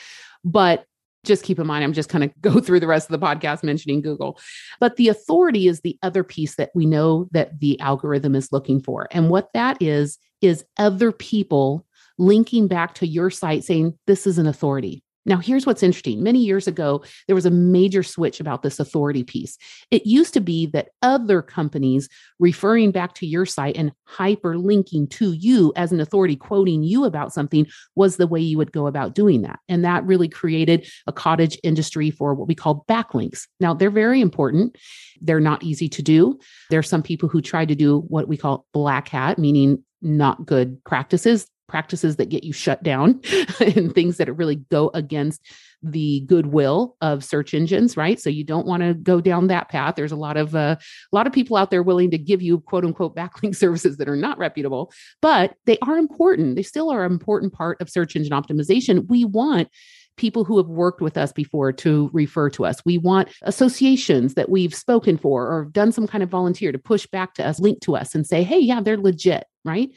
but 0.45 0.85
just 1.27 1.43
keep 1.43 1.59
in 1.59 1.67
mind, 1.67 1.85
I'm 1.85 1.93
just 1.93 2.09
kind 2.09 2.25
of 2.25 2.31
go 2.41 2.61
through 2.61 2.81
the 2.81 2.87
rest 2.87 3.11
of 3.11 3.21
the 3.21 3.27
podcast 3.27 3.63
mentioning 3.63 4.01
Google. 4.01 4.39
But 4.81 4.97
the 4.97 5.09
authority 5.09 5.69
is 5.69 5.81
the 5.81 5.99
other 6.03 6.25
piece 6.25 6.57
that 6.57 6.71
we 6.75 6.87
know 6.87 7.29
that 7.33 7.61
the 7.61 7.79
algorithm 7.81 8.35
is 8.35 8.53
looking 8.53 8.81
for. 8.81 9.09
And 9.11 9.29
what 9.29 9.53
that 9.53 9.77
is, 9.81 10.19
is 10.43 10.65
other 10.79 11.13
people 11.13 11.87
linking 12.19 12.69
back 12.69 12.95
to 12.95 13.07
your 13.07 13.31
site 13.31 13.65
saying, 13.65 13.99
this 14.07 14.27
is 14.27 14.39
an 14.39 14.47
authority. 14.47 15.03
Now, 15.27 15.39
here's 15.39 15.67
what's 15.67 15.83
interesting. 15.83 16.23
Many 16.23 16.39
years 16.39 16.69
ago, 16.69 17.03
there 17.27 17.35
was 17.35 17.47
a 17.47 17.51
major 17.51 18.05
switch 18.05 18.39
about 18.39 18.63
this 18.63 18.79
authority 18.79 19.25
piece. 19.25 19.59
It 19.91 20.07
used 20.07 20.33
to 20.35 20.41
be 20.41 20.67
that 20.67 20.91
other 21.03 21.43
companies 21.43 22.09
referring 22.39 22.93
back 22.93 23.15
to 23.15 23.27
your 23.27 23.45
site 23.45 23.77
and 23.77 23.93
hyperlinking 24.09 25.11
to 25.11 25.33
you 25.33 25.73
as 25.75 25.91
an 25.91 26.01
authority, 26.01 26.37
quoting 26.37 26.85
you 26.85 27.05
about 27.05 27.33
something, 27.33 27.67
was 27.97 28.17
the 28.17 28.29
way 28.29 28.41
you 28.41 28.57
would 28.57 28.73
go 28.73 28.87
about 28.87 29.15
doing 29.15 29.43
that. 29.43 29.59
And 29.69 29.85
that 29.85 30.05
really 30.05 30.29
created 30.29 30.89
a 31.09 31.13
cottage 31.13 31.59
industry 31.65 32.11
for 32.11 32.33
what 32.35 32.47
we 32.47 32.55
call 32.55 32.85
backlinks. 32.89 33.49
Now, 33.59 33.75
they're 33.75 33.91
very 33.91 34.21
important. 34.21 34.77
They're 35.21 35.41
not 35.41 35.65
easy 35.65 35.89
to 35.89 36.03
do. 36.03 36.39
There 36.71 36.79
are 36.79 36.85
some 36.85 37.03
people 37.03 37.29
who 37.29 37.43
try 37.43 37.65
to 37.65 37.75
do 37.75 38.01
what 38.09 38.29
we 38.29 38.37
call 38.37 38.65
black 38.73 39.09
hat, 39.09 39.39
meaning 39.39 39.83
not 40.03 40.47
good 40.47 40.83
practices 40.85 41.49
practices 41.69 42.17
that 42.17 42.29
get 42.29 42.45
you 42.45 42.53
shut 42.53 42.83
down 42.83 43.21
and 43.61 43.95
things 43.95 44.17
that 44.17 44.33
really 44.37 44.57
go 44.57 44.91
against 44.95 45.41
the 45.83 46.21
goodwill 46.27 46.97
of 47.01 47.23
search 47.23 47.55
engines 47.55 47.97
right 47.97 48.19
so 48.19 48.31
you 48.31 48.43
don't 48.43 48.67
want 48.67 48.83
to 48.83 48.95
go 48.95 49.21
down 49.21 49.47
that 49.47 49.69
path 49.69 49.95
there's 49.95 50.13
a 50.13 50.17
lot 50.17 50.37
of 50.37 50.55
uh, 50.57 50.77
a 51.13 51.17
lot 51.17 51.27
of 51.27 51.33
people 51.33 51.57
out 51.57 51.71
there 51.71 51.83
willing 51.83 52.11
to 52.11 52.19
give 52.19 52.41
you 52.41 52.61
quote 52.61 52.85
unquote 52.85 53.15
backlink 53.15 53.55
services 53.57 53.97
that 53.97 54.09
are 54.09 54.17
not 54.17 54.39
reputable 54.39 54.93
but 55.21 55.55
they 55.67 55.79
are 55.83 55.99
important 55.99 56.57
they 56.57 56.63
still 56.63 56.91
are 56.91 57.05
an 57.05 57.13
important 57.13 57.53
part 57.53 57.81
of 57.81 57.91
search 57.91 58.17
engine 58.17 58.33
optimization 58.33 59.07
we 59.09 59.25
want 59.25 59.69
people 60.17 60.45
who 60.45 60.57
have 60.57 60.69
worked 60.69 61.01
with 61.01 61.17
us 61.17 61.33
before 61.33 61.73
to 61.73 62.11
refer 62.13 62.49
to 62.51 62.65
us. 62.65 62.83
We 62.85 62.99
want 62.99 63.29
associations 63.43 64.35
that 64.35 64.49
we've 64.49 64.75
spoken 64.75 65.19
for 65.19 65.47
or 65.47 65.67
done 65.67 65.93
some 65.93 66.07
kind 66.07 66.23
of 66.23 66.31
volunteer 66.31 66.73
to 66.73 66.79
push 66.79 67.07
back 67.07 67.35
to 67.35 67.47
us, 67.47 67.61
link 67.61 67.81
to 67.83 67.97
us 67.97 68.15
and 68.15 68.27
say, 68.27 68.43
hey, 68.43 68.59
yeah, 68.59 68.81
they're 68.81 68.97
legit, 68.97 69.45
right? 69.65 69.91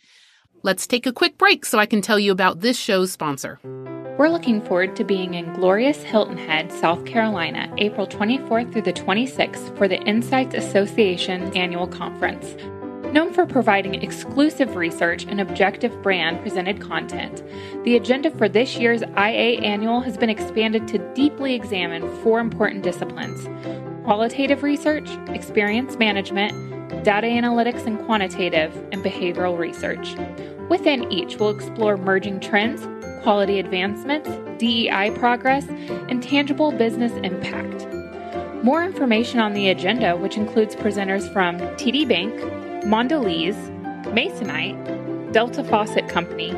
Let's 0.62 0.88
take 0.88 1.06
a 1.06 1.14
quick 1.14 1.38
break 1.38 1.66
so 1.66 1.80
I 1.80 1.86
can 1.86 2.02
tell 2.02 2.20
you 2.20 2.34
about 2.34 2.60
this 2.60 2.78
show's 2.78 3.14
sponsor. 3.14 3.62
We're 4.18 4.28
looking 4.28 4.62
forward 4.62 4.98
to 4.98 5.06
being 5.06 5.36
in 5.36 5.54
glorious 5.54 6.04
Hilton 6.04 6.38
Head, 6.38 6.70
South 6.74 7.06
Carolina, 7.06 7.74
April 7.78 8.06
24th 8.06 8.74
through 8.74 8.82
the 8.82 8.92
26th 8.92 9.78
for 9.78 9.88
the 9.88 10.02
Insights 10.02 10.56
Association 10.56 11.56
annual 11.56 11.88
conference. 11.88 12.58
Known 13.14 13.32
for 13.32 13.46
providing 13.46 14.04
exclusive 14.04 14.76
research 14.76 15.24
and 15.30 15.40
objective 15.40 16.02
brand 16.02 16.42
presented 16.42 16.82
content, 16.82 17.42
the 17.86 17.96
agenda 17.96 18.30
for 18.30 18.50
this 18.50 18.78
year's 18.78 19.02
IA 19.02 19.62
annual 19.62 20.02
has 20.02 20.18
been 20.18 20.30
expanded 20.30 20.90
to 20.90 21.14
deeply 21.14 21.56
examine 21.56 22.14
four 22.22 22.42
important 22.42 22.84
disciplines 22.84 23.48
qualitative 24.04 24.64
research, 24.64 25.10
experience 25.30 25.98
management, 25.98 26.52
data 27.04 27.28
analytics 27.28 27.86
and 27.86 28.00
quantitative, 28.06 28.76
and 28.92 29.04
behavioral 29.04 29.58
research. 29.58 30.16
Within 30.70 31.12
each, 31.12 31.38
we'll 31.38 31.50
explore 31.50 31.98
merging 31.98 32.40
trends, 32.40 32.88
quality 33.24 33.60
advancements, 33.60 34.30
DEI 34.60 35.12
progress, 35.16 35.68
and 36.10 36.22
tangible 36.22 36.72
business 36.72 37.12
impact. 37.24 37.88
More 38.64 38.84
information 38.84 39.40
on 39.40 39.54
the 39.54 39.70
agenda, 39.70 40.18
which 40.18 40.36
includes 40.36 40.76
presenters 40.76 41.32
from 41.32 41.58
TD 41.78 42.08
Bank, 42.08 42.34
Mondelez, 42.84 43.56
Masonite, 44.14 45.32
Delta 45.32 45.64
Faucet 45.64 46.10
Company, 46.10 46.52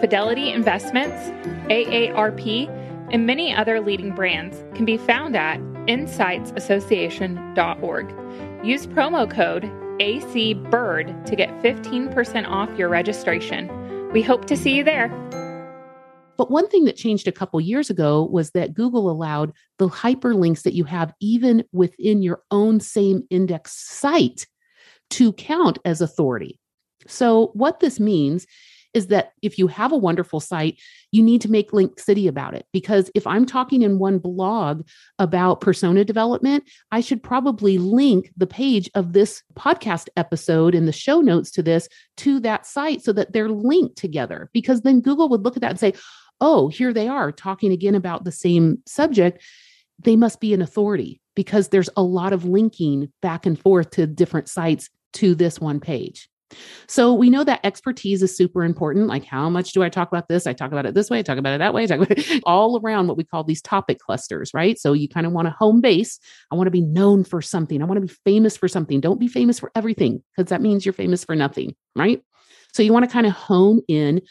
Fidelity 0.00 0.52
Investments, 0.52 1.30
AARP, 1.68 2.68
and 3.12 3.26
many 3.26 3.52
other 3.54 3.80
leading 3.80 4.14
brands, 4.14 4.62
can 4.74 4.84
be 4.84 4.96
found 4.96 5.36
at 5.36 5.58
insightsassociation.org. 5.90 8.64
Use 8.64 8.86
promo 8.86 9.28
code 9.28 9.64
ACBIRD 10.00 11.26
to 11.26 11.36
get 11.36 11.50
15% 11.62 12.48
off 12.48 12.70
your 12.78 12.88
registration. 12.88 13.68
We 14.12 14.22
hope 14.22 14.46
to 14.46 14.56
see 14.56 14.76
you 14.76 14.84
there. 14.84 15.08
But 16.38 16.50
one 16.50 16.68
thing 16.68 16.84
that 16.84 16.96
changed 16.96 17.28
a 17.28 17.32
couple 17.32 17.60
years 17.60 17.90
ago 17.90 18.24
was 18.24 18.52
that 18.52 18.72
Google 18.72 19.10
allowed 19.10 19.52
the 19.78 19.88
hyperlinks 19.88 20.62
that 20.62 20.74
you 20.74 20.84
have 20.84 21.12
even 21.20 21.64
within 21.72 22.22
your 22.22 22.42
own 22.50 22.80
same 22.80 23.24
index 23.28 23.72
site 23.72 24.46
to 25.10 25.32
count 25.32 25.78
as 25.84 26.00
authority. 26.00 26.58
So, 27.06 27.50
what 27.54 27.80
this 27.80 27.98
means 27.98 28.46
is 28.94 29.08
that 29.08 29.32
if 29.42 29.58
you 29.58 29.66
have 29.68 29.92
a 29.92 29.96
wonderful 29.96 30.40
site, 30.40 30.78
you 31.12 31.22
need 31.22 31.40
to 31.42 31.50
make 31.50 31.72
Link 31.72 31.98
City 31.98 32.26
about 32.26 32.54
it. 32.54 32.66
Because 32.72 33.10
if 33.14 33.26
I'm 33.26 33.46
talking 33.46 33.82
in 33.82 33.98
one 33.98 34.18
blog 34.18 34.86
about 35.18 35.60
persona 35.60 36.04
development, 36.04 36.64
I 36.90 37.00
should 37.00 37.22
probably 37.22 37.78
link 37.78 38.32
the 38.36 38.46
page 38.46 38.90
of 38.94 39.12
this 39.12 39.42
podcast 39.54 40.08
episode 40.16 40.74
in 40.74 40.86
the 40.86 40.92
show 40.92 41.20
notes 41.20 41.50
to 41.52 41.62
this 41.62 41.88
to 42.18 42.40
that 42.40 42.66
site 42.66 43.02
so 43.02 43.12
that 43.12 43.32
they're 43.32 43.48
linked 43.48 43.96
together. 43.96 44.50
Because 44.52 44.82
then 44.82 45.00
Google 45.00 45.28
would 45.28 45.44
look 45.44 45.56
at 45.56 45.62
that 45.62 45.70
and 45.70 45.80
say, 45.80 45.94
oh, 46.40 46.68
here 46.68 46.92
they 46.92 47.08
are 47.08 47.30
talking 47.30 47.72
again 47.72 47.94
about 47.94 48.24
the 48.24 48.32
same 48.32 48.78
subject. 48.86 49.42
They 49.98 50.16
must 50.16 50.40
be 50.40 50.54
an 50.54 50.62
authority 50.62 51.20
because 51.36 51.68
there's 51.68 51.90
a 51.96 52.02
lot 52.02 52.32
of 52.32 52.44
linking 52.44 53.12
back 53.20 53.44
and 53.46 53.58
forth 53.58 53.90
to 53.90 54.06
different 54.06 54.48
sites 54.48 54.88
to 55.14 55.34
this 55.34 55.60
one 55.60 55.80
page. 55.80 56.29
So 56.88 57.14
we 57.14 57.30
know 57.30 57.44
that 57.44 57.60
expertise 57.64 58.22
is 58.22 58.36
super 58.36 58.64
important. 58.64 59.06
Like, 59.06 59.24
how 59.24 59.48
much 59.48 59.72
do 59.72 59.82
I 59.82 59.88
talk 59.88 60.08
about 60.08 60.28
this? 60.28 60.46
I 60.46 60.52
talk 60.52 60.72
about 60.72 60.86
it 60.86 60.94
this 60.94 61.10
way, 61.10 61.18
I 61.18 61.22
talk 61.22 61.38
about 61.38 61.54
it 61.54 61.58
that 61.58 61.72
way, 61.72 61.84
I 61.84 61.86
talk 61.86 62.00
about 62.00 62.18
it 62.18 62.42
all 62.46 62.80
around 62.80 63.06
what 63.06 63.16
we 63.16 63.24
call 63.24 63.44
these 63.44 63.62
topic 63.62 63.98
clusters, 63.98 64.52
right? 64.52 64.78
So 64.78 64.92
you 64.92 65.08
kind 65.08 65.26
of 65.26 65.32
want 65.32 65.48
a 65.48 65.52
home 65.52 65.80
base. 65.80 66.18
I 66.50 66.56
want 66.56 66.66
to 66.66 66.72
be 66.72 66.80
known 66.80 67.24
for 67.24 67.40
something. 67.40 67.80
I 67.80 67.84
want 67.84 68.00
to 68.00 68.06
be 68.06 68.14
famous 68.24 68.56
for 68.56 68.68
something. 68.68 69.00
Don't 69.00 69.20
be 69.20 69.28
famous 69.28 69.58
for 69.58 69.70
everything 69.74 70.22
because 70.36 70.50
that 70.50 70.62
means 70.62 70.84
you're 70.84 70.92
famous 70.92 71.24
for 71.24 71.36
nothing, 71.36 71.74
right? 71.94 72.22
So 72.72 72.82
you 72.82 72.92
want 72.92 73.04
to 73.04 73.12
kind 73.12 73.26
of 73.26 73.32
hone 73.32 73.80
in 73.88 74.22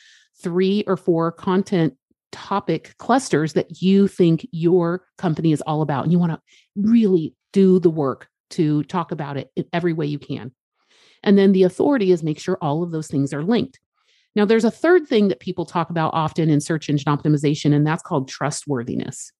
three 0.41 0.83
or 0.87 0.97
four 0.97 1.31
content 1.31 1.93
topic 2.31 2.93
clusters 2.97 3.53
that 3.53 3.81
you 3.81 4.07
think 4.07 4.47
your 4.51 5.03
company 5.17 5.51
is 5.51 5.61
all 5.61 5.81
about. 5.81 6.03
And 6.03 6.11
you 6.11 6.19
want 6.19 6.31
to 6.31 6.41
really 6.75 7.35
do 7.53 7.79
the 7.79 7.89
work 7.89 8.27
to 8.51 8.83
talk 8.83 9.11
about 9.11 9.37
it 9.37 9.49
in 9.55 9.65
every 9.73 9.93
way 9.93 10.05
you 10.05 10.19
can. 10.19 10.51
And 11.23 11.37
then 11.37 11.51
the 11.51 11.63
authority 11.63 12.11
is 12.11 12.23
make 12.23 12.39
sure 12.39 12.57
all 12.61 12.83
of 12.83 12.91
those 12.91 13.07
things 13.07 13.33
are 13.33 13.43
linked. 13.43 13.79
Now, 14.35 14.45
there's 14.45 14.63
a 14.63 14.71
third 14.71 15.07
thing 15.07 15.27
that 15.29 15.39
people 15.39 15.65
talk 15.65 15.89
about 15.89 16.13
often 16.13 16.49
in 16.49 16.61
search 16.61 16.87
engine 16.87 17.11
optimization, 17.11 17.73
and 17.73 17.85
that's 17.85 18.03
called 18.03 18.29
trustworthiness. 18.29 19.31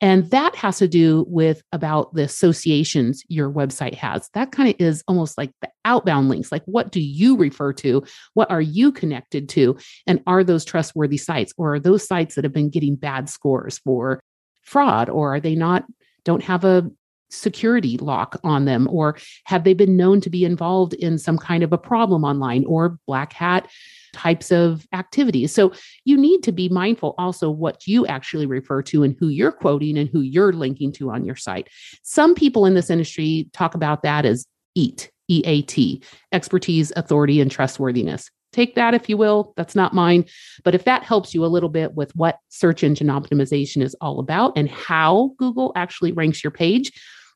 And 0.00 0.30
that 0.30 0.54
has 0.54 0.78
to 0.78 0.86
do 0.86 1.24
with 1.28 1.62
about 1.72 2.14
the 2.14 2.22
associations 2.22 3.24
your 3.28 3.50
website 3.50 3.94
has. 3.94 4.30
That 4.34 4.52
kind 4.52 4.68
of 4.68 4.76
is 4.78 5.02
almost 5.08 5.36
like 5.36 5.50
the 5.60 5.68
outbound 5.84 6.28
links. 6.28 6.52
Like, 6.52 6.62
what 6.66 6.92
do 6.92 7.00
you 7.00 7.36
refer 7.36 7.72
to? 7.74 8.04
What 8.34 8.50
are 8.52 8.60
you 8.60 8.92
connected 8.92 9.48
to? 9.50 9.76
And 10.06 10.22
are 10.28 10.44
those 10.44 10.64
trustworthy 10.64 11.18
sites, 11.18 11.52
or 11.58 11.74
are 11.74 11.80
those 11.80 12.06
sites 12.06 12.36
that 12.36 12.44
have 12.44 12.54
been 12.54 12.70
getting 12.70 12.94
bad 12.94 13.28
scores 13.28 13.78
for 13.78 14.22
fraud, 14.62 15.10
or 15.10 15.34
are 15.34 15.40
they 15.40 15.56
not? 15.56 15.84
Don't 16.24 16.44
have 16.44 16.64
a 16.64 16.88
security 17.30 17.96
lock 17.98 18.38
on 18.44 18.64
them 18.64 18.88
or 18.90 19.16
have 19.44 19.64
they 19.64 19.74
been 19.74 19.96
known 19.96 20.20
to 20.20 20.30
be 20.30 20.44
involved 20.44 20.94
in 20.94 21.18
some 21.18 21.38
kind 21.38 21.62
of 21.62 21.72
a 21.72 21.78
problem 21.78 22.24
online 22.24 22.64
or 22.66 22.98
black 23.06 23.32
hat 23.32 23.70
types 24.12 24.50
of 24.50 24.86
activities 24.92 25.54
so 25.54 25.72
you 26.04 26.16
need 26.16 26.42
to 26.42 26.50
be 26.50 26.68
mindful 26.68 27.14
also 27.16 27.48
what 27.48 27.86
you 27.86 28.04
actually 28.06 28.46
refer 28.46 28.82
to 28.82 29.04
and 29.04 29.14
who 29.20 29.28
you're 29.28 29.52
quoting 29.52 29.96
and 29.96 30.08
who 30.08 30.20
you're 30.20 30.52
linking 30.52 30.90
to 30.90 31.10
on 31.10 31.24
your 31.24 31.36
site 31.36 31.68
some 32.02 32.34
people 32.34 32.66
in 32.66 32.74
this 32.74 32.90
industry 32.90 33.48
talk 33.52 33.76
about 33.76 34.02
that 34.02 34.24
as 34.24 34.46
eat 34.74 35.10
EAT, 35.30 36.04
expertise, 36.32 36.92
authority, 36.96 37.40
and 37.40 37.50
trustworthiness. 37.50 38.30
Take 38.52 38.74
that 38.74 38.94
if 38.94 39.08
you 39.08 39.16
will. 39.16 39.54
That's 39.56 39.76
not 39.76 39.94
mine. 39.94 40.24
But 40.64 40.74
if 40.74 40.84
that 40.84 41.04
helps 41.04 41.34
you 41.34 41.44
a 41.44 41.46
little 41.46 41.68
bit 41.68 41.94
with 41.94 42.14
what 42.16 42.38
search 42.48 42.82
engine 42.82 43.06
optimization 43.06 43.80
is 43.80 43.94
all 44.00 44.18
about 44.18 44.52
and 44.56 44.68
how 44.68 45.34
Google 45.38 45.72
actually 45.76 46.10
ranks 46.10 46.42
your 46.42 46.50
page, 46.50 46.90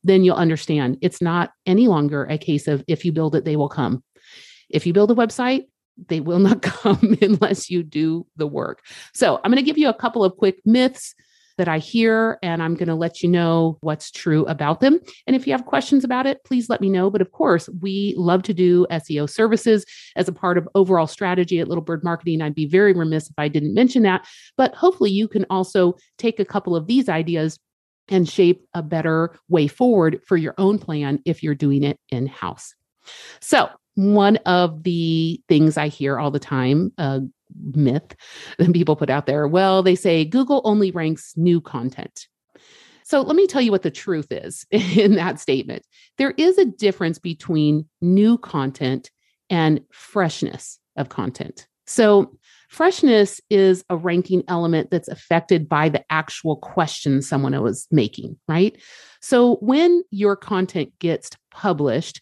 then 0.05 0.23
you'll 0.23 0.37
understand 0.37 0.99
it's 1.01 1.21
not 1.21 1.51
any 1.67 1.89
longer 1.89 2.25
a 2.25 2.39
case 2.39 2.69
of 2.69 2.85
if 2.87 3.05
you 3.05 3.13
build 3.13 3.35
it, 3.35 3.45
they 3.45 3.57
will 3.57 3.69
come. 3.69 4.05
If 4.71 4.87
you 4.87 4.93
build 4.93 5.11
a 5.11 5.15
website, 5.15 5.65
they 6.09 6.21
will 6.21 6.39
not 6.49 6.63
come 6.63 7.17
unless 7.21 7.71
you 7.71 7.83
do 7.83 8.27
the 8.37 8.47
work. 8.47 8.81
So, 9.15 9.37
I'm 9.37 9.51
going 9.51 9.57
to 9.57 9.63
give 9.63 9.79
you 9.79 9.89
a 9.89 9.95
couple 9.95 10.25
of 10.25 10.37
quick 10.37 10.61
myths 10.65 11.15
that 11.57 11.69
I 11.69 11.79
hear, 11.79 12.39
and 12.43 12.63
I'm 12.63 12.75
going 12.75 12.89
to 12.89 12.95
let 12.95 13.23
you 13.23 13.29
know 13.29 13.79
what's 13.81 14.11
true 14.11 14.45
about 14.47 14.81
them. 14.81 14.99
And 15.27 15.37
if 15.37 15.47
you 15.47 15.53
have 15.53 15.67
questions 15.67 16.05
about 16.05 16.27
it, 16.27 16.43
please 16.45 16.69
let 16.69 16.81
me 16.81 16.89
know. 16.89 17.11
But 17.11 17.21
of 17.21 17.31
course, 17.33 17.69
we 17.81 18.15
love 18.17 18.43
to 18.45 18.55
do 18.55 18.87
SEO 18.91 19.31
services 19.31 19.85
as 20.17 20.29
a 20.29 20.33
part 20.33 20.59
of 20.59 20.69
overall 20.75 21.07
strategy 21.07 21.61
at 21.61 21.69
Little 21.69 21.85
Bird 21.85 22.03
Marketing. 22.03 22.43
I'd 22.43 22.55
be 22.55 22.67
very 22.67 22.93
remiss 22.93 23.29
if 23.29 23.35
I 23.39 23.49
didn't 23.49 23.75
mention 23.75 24.03
that. 24.03 24.27
But 24.57 24.75
hopefully, 24.75 25.11
you 25.11 25.29
can 25.29 25.47
also 25.49 25.95
take 26.19 26.41
a 26.41 26.45
couple 26.45 26.75
of 26.75 26.87
these 26.87 27.09
ideas 27.09 27.59
and 28.09 28.29
shape 28.29 28.67
a 28.75 28.83
better 28.83 29.39
way 29.49 29.67
forward 29.67 30.21
for 30.27 30.37
your 30.37 30.55
own 30.59 30.79
plan 30.79 31.21
if 31.25 31.43
you're 31.43 31.55
doing 31.55 31.83
it 31.83 31.99
in 32.11 32.27
house. 32.27 32.75
So, 33.41 33.69
one 33.97 34.39
of 34.39 34.83
the 34.83 35.41
things 35.49 35.77
I 35.77 35.89
hear 35.89 36.19
all 36.19 36.33
the 36.33 36.41
time, 36.41 36.93
a 36.99 37.21
myth 37.75 38.17
that 38.59 38.73
people 38.73 38.97
put 38.97 39.11
out 39.11 39.27
there, 39.27 39.47
well, 39.47 39.83
they 39.83 39.95
say 39.95 40.25
Google 40.25 40.61
only 40.65 40.91
ranks 40.91 41.33
new 41.37 41.61
content. 41.61 42.27
So 43.05 43.21
let 43.21 43.37
me 43.37 43.47
tell 43.47 43.61
you 43.61 43.71
what 43.71 43.83
the 43.83 43.91
truth 43.91 44.33
is 44.33 44.67
in 44.71 45.15
that 45.15 45.39
statement. 45.39 45.85
There 46.19 46.33
is 46.33 46.59
a 46.59 46.65
difference 46.65 47.19
between 47.19 47.87
new 48.01 48.39
content 48.39 49.11
and 49.51 49.83
freshness 49.93 50.79
of 50.97 51.11
content. 51.11 51.67
So, 51.87 52.39
freshness 52.75 53.41
is 53.51 53.85
a 53.89 53.97
ranking 53.97 54.43
element 54.49 54.91
that's 54.91 55.09
affected 55.09 55.69
by 55.69 55.89
the 55.89 56.05
actual 56.11 56.57
question 56.57 57.23
someone 57.23 57.61
was 57.63 57.87
making, 57.91 58.37
right? 58.49 58.77
So, 59.21 59.57
when 59.57 60.03
your 60.11 60.37
content 60.37 60.93
gets 60.99 61.31
published, 61.51 62.21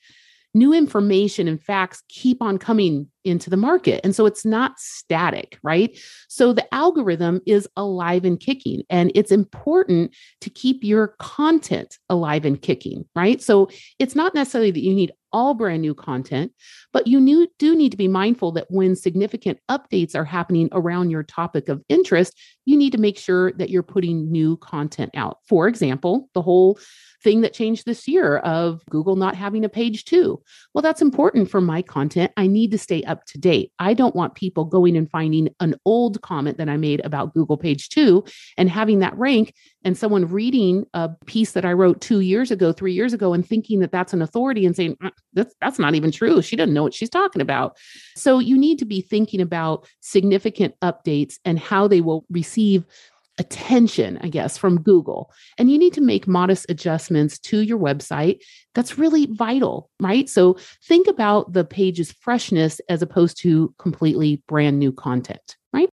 new 0.54 0.74
information 0.74 1.48
and 1.48 1.62
facts 1.62 2.02
keep 2.08 2.42
on 2.42 2.58
coming 2.58 3.08
into 3.24 3.48
the 3.48 3.56
market. 3.56 4.00
And 4.04 4.14
so 4.14 4.26
it's 4.26 4.44
not 4.44 4.78
static, 4.78 5.58
right? 5.62 5.98
So 6.28 6.52
the 6.52 6.74
algorithm 6.74 7.40
is 7.46 7.66
alive 7.76 8.24
and 8.24 8.38
kicking. 8.38 8.82
And 8.90 9.10
it's 9.14 9.32
important 9.32 10.14
to 10.42 10.50
keep 10.50 10.84
your 10.84 11.14
content 11.18 11.98
alive 12.10 12.44
and 12.44 12.60
kicking, 12.60 13.06
right? 13.16 13.40
So 13.40 13.70
it's 13.98 14.14
not 14.14 14.34
necessarily 14.34 14.72
that 14.72 14.82
you 14.82 14.92
need 14.92 15.12
all 15.32 15.54
brand 15.54 15.82
new 15.82 15.94
content, 15.94 16.52
but 16.92 17.06
you 17.06 17.20
new, 17.20 17.48
do 17.58 17.74
need 17.74 17.90
to 17.90 17.96
be 17.96 18.08
mindful 18.08 18.52
that 18.52 18.66
when 18.70 18.96
significant 18.96 19.58
updates 19.70 20.14
are 20.14 20.24
happening 20.24 20.68
around 20.72 21.10
your 21.10 21.22
topic 21.22 21.68
of 21.68 21.82
interest, 21.88 22.38
you 22.64 22.76
need 22.76 22.92
to 22.92 22.98
make 22.98 23.18
sure 23.18 23.52
that 23.52 23.70
you're 23.70 23.82
putting 23.82 24.30
new 24.30 24.56
content 24.58 25.10
out. 25.14 25.38
For 25.48 25.68
example, 25.68 26.28
the 26.34 26.42
whole 26.42 26.78
thing 27.22 27.42
that 27.42 27.52
changed 27.52 27.86
this 27.86 28.08
year 28.08 28.38
of 28.38 28.84
Google 28.90 29.16
not 29.16 29.34
having 29.34 29.64
a 29.64 29.68
page 29.68 30.04
two. 30.04 30.42
Well, 30.74 30.82
that's 30.82 31.02
important 31.02 31.50
for 31.50 31.60
my 31.60 31.82
content. 31.82 32.32
I 32.36 32.46
need 32.46 32.70
to 32.72 32.78
stay 32.78 33.02
up 33.04 33.24
to 33.26 33.38
date. 33.38 33.72
I 33.78 33.94
don't 33.94 34.14
want 34.14 34.34
people 34.34 34.64
going 34.64 34.96
and 34.96 35.10
finding 35.10 35.48
an 35.60 35.76
old 35.84 36.20
comment 36.22 36.58
that 36.58 36.68
I 36.68 36.76
made 36.76 37.04
about 37.04 37.34
Google 37.34 37.56
page 37.56 37.88
two 37.88 38.24
and 38.56 38.68
having 38.68 39.00
that 39.00 39.16
rank 39.16 39.54
and 39.84 39.96
someone 39.96 40.28
reading 40.28 40.84
a 40.94 41.10
piece 41.26 41.52
that 41.52 41.64
I 41.64 41.72
wrote 41.72 42.00
two 42.00 42.20
years 42.20 42.50
ago, 42.50 42.72
three 42.72 42.92
years 42.92 43.12
ago, 43.12 43.32
and 43.32 43.46
thinking 43.46 43.80
that 43.80 43.92
that's 43.92 44.12
an 44.12 44.22
authority 44.22 44.64
and 44.64 44.76
saying, 44.76 44.96
mm, 44.96 45.10
that's, 45.32 45.54
that's 45.60 45.78
not 45.78 45.94
even 45.94 46.10
true. 46.10 46.42
She 46.42 46.56
doesn't 46.56 46.74
know 46.74 46.82
what 46.82 46.94
she's 46.94 47.10
talking 47.10 47.42
about. 47.42 47.76
So 48.16 48.38
you 48.38 48.56
need 48.56 48.78
to 48.78 48.84
be 48.84 49.00
thinking 49.00 49.40
about 49.40 49.88
significant 50.00 50.74
updates 50.80 51.38
and 51.44 51.58
how 51.58 51.88
they 51.88 52.00
will 52.00 52.24
receive 52.30 52.84
attention, 53.38 54.18
I 54.20 54.28
guess, 54.28 54.58
from 54.58 54.82
Google. 54.82 55.32
And 55.58 55.70
you 55.70 55.78
need 55.78 55.94
to 55.94 56.00
make 56.00 56.28
modest 56.28 56.66
adjustments 56.68 57.38
to 57.40 57.60
your 57.60 57.78
website. 57.78 58.40
That's 58.74 58.98
really 58.98 59.26
vital, 59.26 59.90
right? 60.00 60.28
So 60.28 60.58
think 60.84 61.06
about 61.06 61.52
the 61.52 61.64
page's 61.64 62.12
freshness 62.12 62.80
as 62.88 63.02
opposed 63.02 63.38
to 63.42 63.74
completely 63.78 64.42
brand 64.48 64.78
new 64.78 64.92
content, 64.92 65.56
right? 65.72 65.88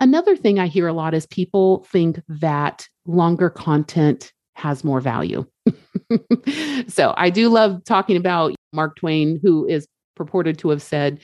Another 0.00 0.36
thing 0.36 0.58
I 0.58 0.66
hear 0.66 0.86
a 0.86 0.92
lot 0.92 1.14
is 1.14 1.26
people 1.26 1.86
think 1.90 2.20
that 2.28 2.88
longer 3.06 3.50
content 3.50 4.32
has 4.54 4.84
more 4.84 5.00
value. 5.00 5.44
so 6.88 7.12
I 7.16 7.30
do 7.30 7.48
love 7.48 7.82
talking 7.84 8.16
about 8.16 8.54
Mark 8.72 8.96
Twain, 8.96 9.40
who 9.42 9.66
is 9.66 9.86
purported 10.14 10.58
to 10.58 10.70
have 10.70 10.82
said, 10.82 11.20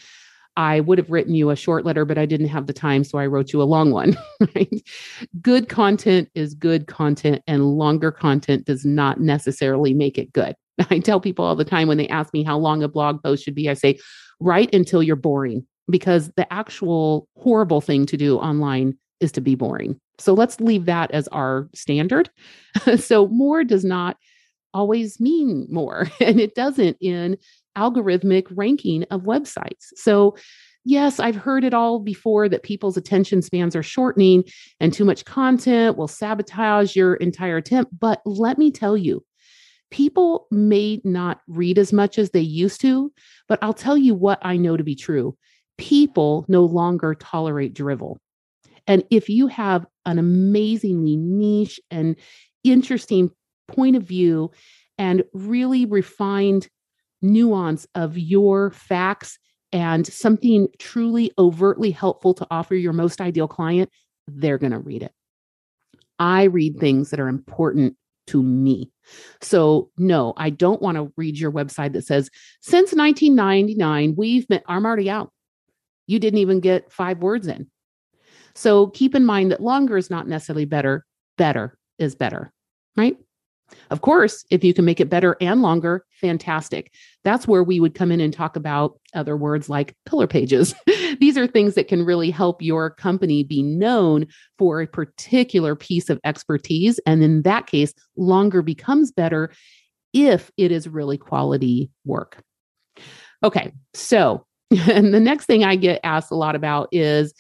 I 0.56 0.80
would 0.80 0.98
have 0.98 1.10
written 1.10 1.34
you 1.34 1.50
a 1.50 1.56
short 1.56 1.84
letter, 1.84 2.04
but 2.04 2.18
I 2.18 2.26
didn't 2.26 2.48
have 2.48 2.66
the 2.66 2.72
time. 2.72 3.04
So 3.04 3.18
I 3.18 3.26
wrote 3.26 3.52
you 3.52 3.62
a 3.62 3.64
long 3.64 3.90
one. 3.90 4.16
Good 5.40 5.68
content 5.68 6.28
is 6.34 6.54
good 6.54 6.86
content, 6.86 7.42
and 7.46 7.78
longer 7.78 8.10
content 8.10 8.66
does 8.66 8.84
not 8.84 9.20
necessarily 9.20 9.94
make 9.94 10.18
it 10.18 10.32
good. 10.32 10.54
I 10.90 10.98
tell 10.98 11.20
people 11.20 11.44
all 11.44 11.56
the 11.56 11.64
time 11.64 11.88
when 11.88 11.98
they 11.98 12.08
ask 12.08 12.32
me 12.32 12.42
how 12.42 12.58
long 12.58 12.82
a 12.82 12.88
blog 12.88 13.22
post 13.22 13.44
should 13.44 13.54
be, 13.54 13.68
I 13.68 13.74
say, 13.74 13.98
write 14.40 14.74
until 14.74 15.02
you're 15.02 15.16
boring, 15.16 15.66
because 15.88 16.30
the 16.36 16.50
actual 16.52 17.28
horrible 17.36 17.80
thing 17.80 18.06
to 18.06 18.16
do 18.16 18.38
online 18.38 18.96
is 19.20 19.32
to 19.32 19.40
be 19.40 19.54
boring. 19.54 20.00
So 20.18 20.34
let's 20.34 20.60
leave 20.60 20.86
that 20.86 21.10
as 21.12 21.28
our 21.28 21.68
standard. 21.74 22.30
so 22.98 23.28
more 23.28 23.64
does 23.64 23.84
not 23.84 24.16
always 24.72 25.20
mean 25.20 25.66
more, 25.70 26.08
and 26.20 26.40
it 26.40 26.54
doesn't 26.54 26.96
in 27.00 27.36
algorithmic 27.76 28.46
ranking 28.50 29.04
of 29.04 29.22
websites. 29.22 29.88
So, 29.96 30.36
yes, 30.84 31.20
I've 31.20 31.36
heard 31.36 31.64
it 31.64 31.74
all 31.74 31.98
before 31.98 32.48
that 32.48 32.62
people's 32.62 32.96
attention 32.96 33.42
spans 33.42 33.76
are 33.76 33.82
shortening 33.82 34.44
and 34.80 34.92
too 34.92 35.04
much 35.04 35.24
content 35.24 35.96
will 35.96 36.08
sabotage 36.08 36.96
your 36.96 37.14
entire 37.14 37.58
attempt. 37.58 37.98
But 37.98 38.20
let 38.24 38.58
me 38.58 38.70
tell 38.70 38.96
you, 38.96 39.24
people 39.90 40.46
may 40.50 41.00
not 41.04 41.40
read 41.48 41.78
as 41.78 41.92
much 41.92 42.18
as 42.18 42.30
they 42.30 42.40
used 42.40 42.80
to, 42.82 43.12
but 43.48 43.58
I'll 43.62 43.74
tell 43.74 43.96
you 43.96 44.14
what 44.14 44.38
I 44.42 44.56
know 44.56 44.76
to 44.76 44.84
be 44.84 44.94
true. 44.94 45.36
People 45.78 46.44
no 46.48 46.64
longer 46.64 47.14
tolerate 47.14 47.74
drivel. 47.74 48.18
And 48.86 49.04
if 49.10 49.28
you 49.28 49.46
have 49.46 49.86
an 50.06 50.18
amazingly 50.18 51.16
niche 51.16 51.80
and 51.90 52.16
interesting 52.64 53.30
point 53.68 53.96
of 53.96 54.02
view 54.02 54.50
and 54.98 55.24
really 55.32 55.86
refined 55.86 56.68
nuance 57.22 57.86
of 57.94 58.18
your 58.18 58.70
facts 58.70 59.38
and 59.72 60.06
something 60.06 60.68
truly 60.78 61.30
overtly 61.38 61.90
helpful 61.90 62.34
to 62.34 62.46
offer 62.50 62.74
your 62.74 62.92
most 62.92 63.20
ideal 63.20 63.48
client, 63.48 63.90
they're 64.26 64.58
going 64.58 64.72
to 64.72 64.78
read 64.78 65.02
it. 65.02 65.12
I 66.18 66.44
read 66.44 66.78
things 66.78 67.10
that 67.10 67.20
are 67.20 67.28
important 67.28 67.96
to 68.28 68.42
me. 68.42 68.90
So, 69.40 69.90
no, 69.96 70.34
I 70.36 70.50
don't 70.50 70.82
want 70.82 70.96
to 70.96 71.12
read 71.16 71.38
your 71.38 71.50
website 71.50 71.92
that 71.94 72.06
says, 72.06 72.30
since 72.60 72.92
1999, 72.92 74.14
we've 74.16 74.46
been, 74.46 74.60
I'm 74.66 74.86
already 74.86 75.10
out. 75.10 75.32
You 76.06 76.18
didn't 76.18 76.38
even 76.38 76.60
get 76.60 76.92
five 76.92 77.18
words 77.18 77.46
in. 77.46 77.68
So, 78.54 78.88
keep 78.88 79.14
in 79.14 79.24
mind 79.24 79.50
that 79.50 79.62
longer 79.62 79.96
is 79.96 80.10
not 80.10 80.28
necessarily 80.28 80.64
better. 80.64 81.06
Better 81.38 81.76
is 81.98 82.14
better, 82.14 82.52
right? 82.96 83.16
Of 83.90 84.00
course, 84.00 84.44
if 84.50 84.62
you 84.62 84.72
can 84.72 84.84
make 84.84 85.00
it 85.00 85.10
better 85.10 85.36
and 85.40 85.62
longer, 85.62 86.04
fantastic. 86.20 86.92
That's 87.24 87.48
where 87.48 87.62
we 87.62 87.80
would 87.80 87.94
come 87.94 88.12
in 88.12 88.20
and 88.20 88.32
talk 88.32 88.56
about 88.56 88.98
other 89.14 89.36
words 89.36 89.68
like 89.68 89.96
pillar 90.06 90.26
pages. 90.26 90.74
These 91.20 91.36
are 91.36 91.46
things 91.46 91.74
that 91.74 91.88
can 91.88 92.04
really 92.04 92.30
help 92.30 92.62
your 92.62 92.90
company 92.90 93.42
be 93.42 93.62
known 93.62 94.26
for 94.58 94.80
a 94.80 94.86
particular 94.86 95.74
piece 95.74 96.08
of 96.08 96.20
expertise. 96.24 97.00
And 97.06 97.22
in 97.22 97.42
that 97.42 97.66
case, 97.66 97.92
longer 98.16 98.62
becomes 98.62 99.10
better 99.10 99.50
if 100.12 100.50
it 100.56 100.72
is 100.72 100.88
really 100.88 101.18
quality 101.18 101.90
work. 102.04 102.42
Okay, 103.42 103.72
so, 103.94 104.46
and 104.88 105.14
the 105.14 105.20
next 105.20 105.46
thing 105.46 105.64
I 105.64 105.76
get 105.76 106.00
asked 106.04 106.30
a 106.30 106.36
lot 106.36 106.54
about 106.54 106.88
is 106.92 107.32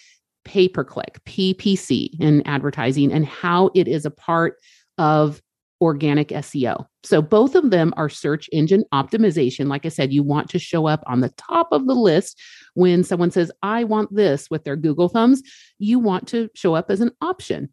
pay 0.44 0.68
per 0.68 0.84
click, 0.84 1.20
PPC 1.26 2.18
in 2.18 2.42
advertising, 2.46 3.12
and 3.12 3.26
how 3.26 3.70
it 3.74 3.86
is 3.86 4.04
a 4.04 4.10
part 4.10 4.56
of 4.98 5.40
organic 5.80 6.28
SEO. 6.28 6.86
So 7.04 7.22
both 7.22 7.54
of 7.54 7.70
them 7.70 7.94
are 7.96 8.08
search 8.08 8.48
engine 8.52 8.84
optimization. 8.92 9.68
Like 9.68 9.86
I 9.86 9.88
said, 9.88 10.12
you 10.12 10.22
want 10.22 10.50
to 10.50 10.58
show 10.58 10.86
up 10.86 11.02
on 11.06 11.20
the 11.20 11.30
top 11.30 11.68
of 11.72 11.86
the 11.86 11.94
list 11.94 12.38
when 12.74 13.02
someone 13.02 13.30
says, 13.30 13.50
I 13.62 13.84
want 13.84 14.14
this 14.14 14.50
with 14.50 14.64
their 14.64 14.76
Google 14.76 15.08
thumbs. 15.08 15.42
You 15.78 15.98
want 15.98 16.28
to 16.28 16.50
show 16.54 16.74
up 16.74 16.90
as 16.90 17.00
an 17.00 17.12
option. 17.22 17.70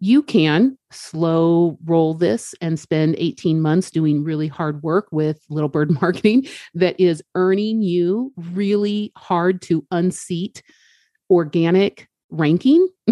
You 0.00 0.22
can 0.22 0.76
slow 0.90 1.78
roll 1.84 2.14
this 2.14 2.54
and 2.60 2.80
spend 2.80 3.14
18 3.18 3.60
months 3.60 3.90
doing 3.90 4.24
really 4.24 4.48
hard 4.48 4.82
work 4.82 5.06
with 5.12 5.44
Little 5.48 5.68
Bird 5.68 5.90
marketing 6.00 6.48
that 6.74 6.98
is 6.98 7.22
earning 7.34 7.82
you 7.82 8.32
really 8.36 9.12
hard 9.16 9.62
to 9.62 9.86
unseat 9.90 10.62
organic 11.30 12.08
ranking, 12.30 12.88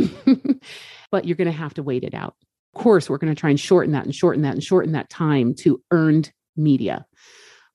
but 1.12 1.26
you're 1.26 1.37
going 1.37 1.46
to 1.46 1.53
have 1.53 1.74
to 1.74 1.83
wait 1.83 2.05
it 2.05 2.14
out 2.14 2.35
course, 2.75 3.09
we're 3.09 3.19
going 3.19 3.35
to 3.35 3.41
try 3.41 3.51
and 3.51 3.61
shorten 3.61 3.93
that 3.93 4.05
and 4.05 4.15
shorten 4.15 4.43
that 4.43 4.55
and 4.55 4.65
shorten 4.65 4.93
that 4.93 5.11
time 5.11 5.55
to 5.57 5.83
earned 5.91 6.33
media. 6.57 7.07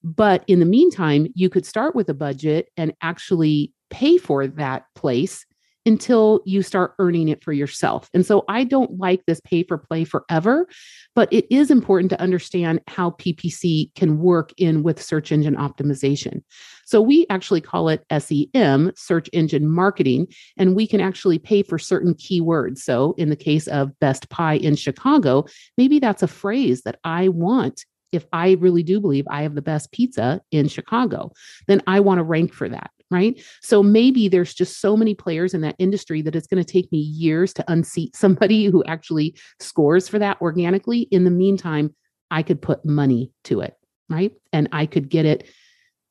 But 0.04 0.44
in 0.48 0.60
the 0.60 0.66
meantime, 0.66 1.28
you 1.34 1.50
could 1.50 1.66
start 1.66 1.96
with 1.96 2.10
a 2.10 2.14
budget 2.14 2.70
and 2.78 2.94
actually 3.02 3.74
pay 3.90 4.18
for 4.18 4.46
that 4.46 4.86
place 4.96 5.46
until 5.86 6.42
you 6.46 6.64
start 6.64 6.96
earning 7.00 7.30
it 7.30 7.44
for 7.44 7.54
yourself. 7.54 8.10
And 8.14 8.26
so 8.26 8.44
I 8.48 8.64
don't 8.64 8.98
like 9.00 9.24
this 9.26 9.40
pay 9.42 9.64
for 9.64 9.78
play 9.78 10.04
forever, 10.04 10.68
but 11.14 11.32
it 11.32 11.46
is 11.52 11.70
important 11.70 12.10
to 12.10 12.22
understand 12.22 12.82
how 12.88 13.12
PPC 13.12 13.94
can 13.96 14.20
work 14.20 14.52
in 14.58 14.82
with 14.84 15.02
search 15.02 15.32
engine 15.32 15.56
optimization. 15.56 16.42
So 16.86 17.02
we 17.02 17.26
actually 17.30 17.62
call 17.62 17.90
it 17.90 18.06
SEM, 18.18 18.92
search 18.96 19.30
engine 19.34 19.68
marketing, 19.68 20.28
and 20.58 20.76
we 20.76 20.88
can 20.88 21.02
actually 21.02 21.40
pay 21.40 21.64
for 21.64 21.78
certain 21.78 22.14
keywords. 22.14 22.80
So 22.80 23.14
in 23.18 23.30
the 23.30 23.36
case 23.36 23.68
of 23.68 23.98
Best 24.00 24.30
Pie 24.30 24.56
in 24.56 24.76
Chicago, 24.76 25.46
maybe 25.78 26.00
that's 26.00 26.24
a 26.24 26.28
phrase 26.28 26.84
that 26.84 27.00
I 27.04 27.30
want 27.30 27.86
if 28.12 28.26
I 28.32 28.52
really 28.54 28.84
do 28.84 29.02
believe 29.02 29.26
I 29.30 29.42
have 29.42 29.56
the 29.56 29.62
best 29.62 29.92
pizza 29.92 30.40
in 30.52 30.70
Chicago, 30.70 31.34
then 31.68 31.82
I 31.86 32.00
want 32.00 32.20
to 32.20 32.24
rank 32.24 32.54
for 32.54 32.70
that 32.70 32.92
right? 33.12 33.40
So 33.62 33.84
maybe 33.84 34.28
there's 34.28 34.54
just 34.54 34.82
so 34.82 34.98
many 34.98 35.14
players 35.14 35.54
in 35.54 35.62
that 35.62 35.76
industry 35.78 36.22
that 36.24 36.36
it's 36.36 36.48
going 36.48 36.64
to 36.64 36.72
take 36.72 36.92
me 36.92 36.98
years 36.98 37.54
to 37.54 37.72
unseat 37.72 38.16
somebody 38.16 38.66
who 38.66 38.84
actually 38.86 39.38
scores 39.60 40.08
for 40.08 40.20
that 40.20 40.42
organically. 40.42 41.02
In 41.12 41.24
the 41.24 41.32
meantime, 41.32 41.94
I 42.32 42.42
could 42.42 42.62
put 42.62 42.84
money 42.84 43.32
to 43.46 43.62
it, 43.62 43.76
right? 44.10 44.34
And 44.52 44.70
I 44.72 44.88
could 44.88 45.10
get 45.10 45.26
it 45.26 45.48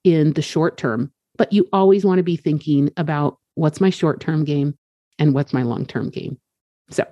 in 0.05 0.33
the 0.35 0.43
short 0.43 0.77
term. 0.77 1.13
But 1.37 1.53
you 1.53 1.69
always 1.73 2.05
want 2.05 2.19
to 2.19 2.23
be 2.23 2.37
thinking 2.37 2.91
about 2.97 3.39
what's 3.55 3.81
my 3.81 3.91
short 3.91 4.21
term 4.21 4.45
game 4.45 4.79
and 5.19 5.35
what's 5.35 5.53
my 5.53 5.63
long 5.63 5.87
term 5.87 6.11
game. 6.11 6.39
So 6.91 7.05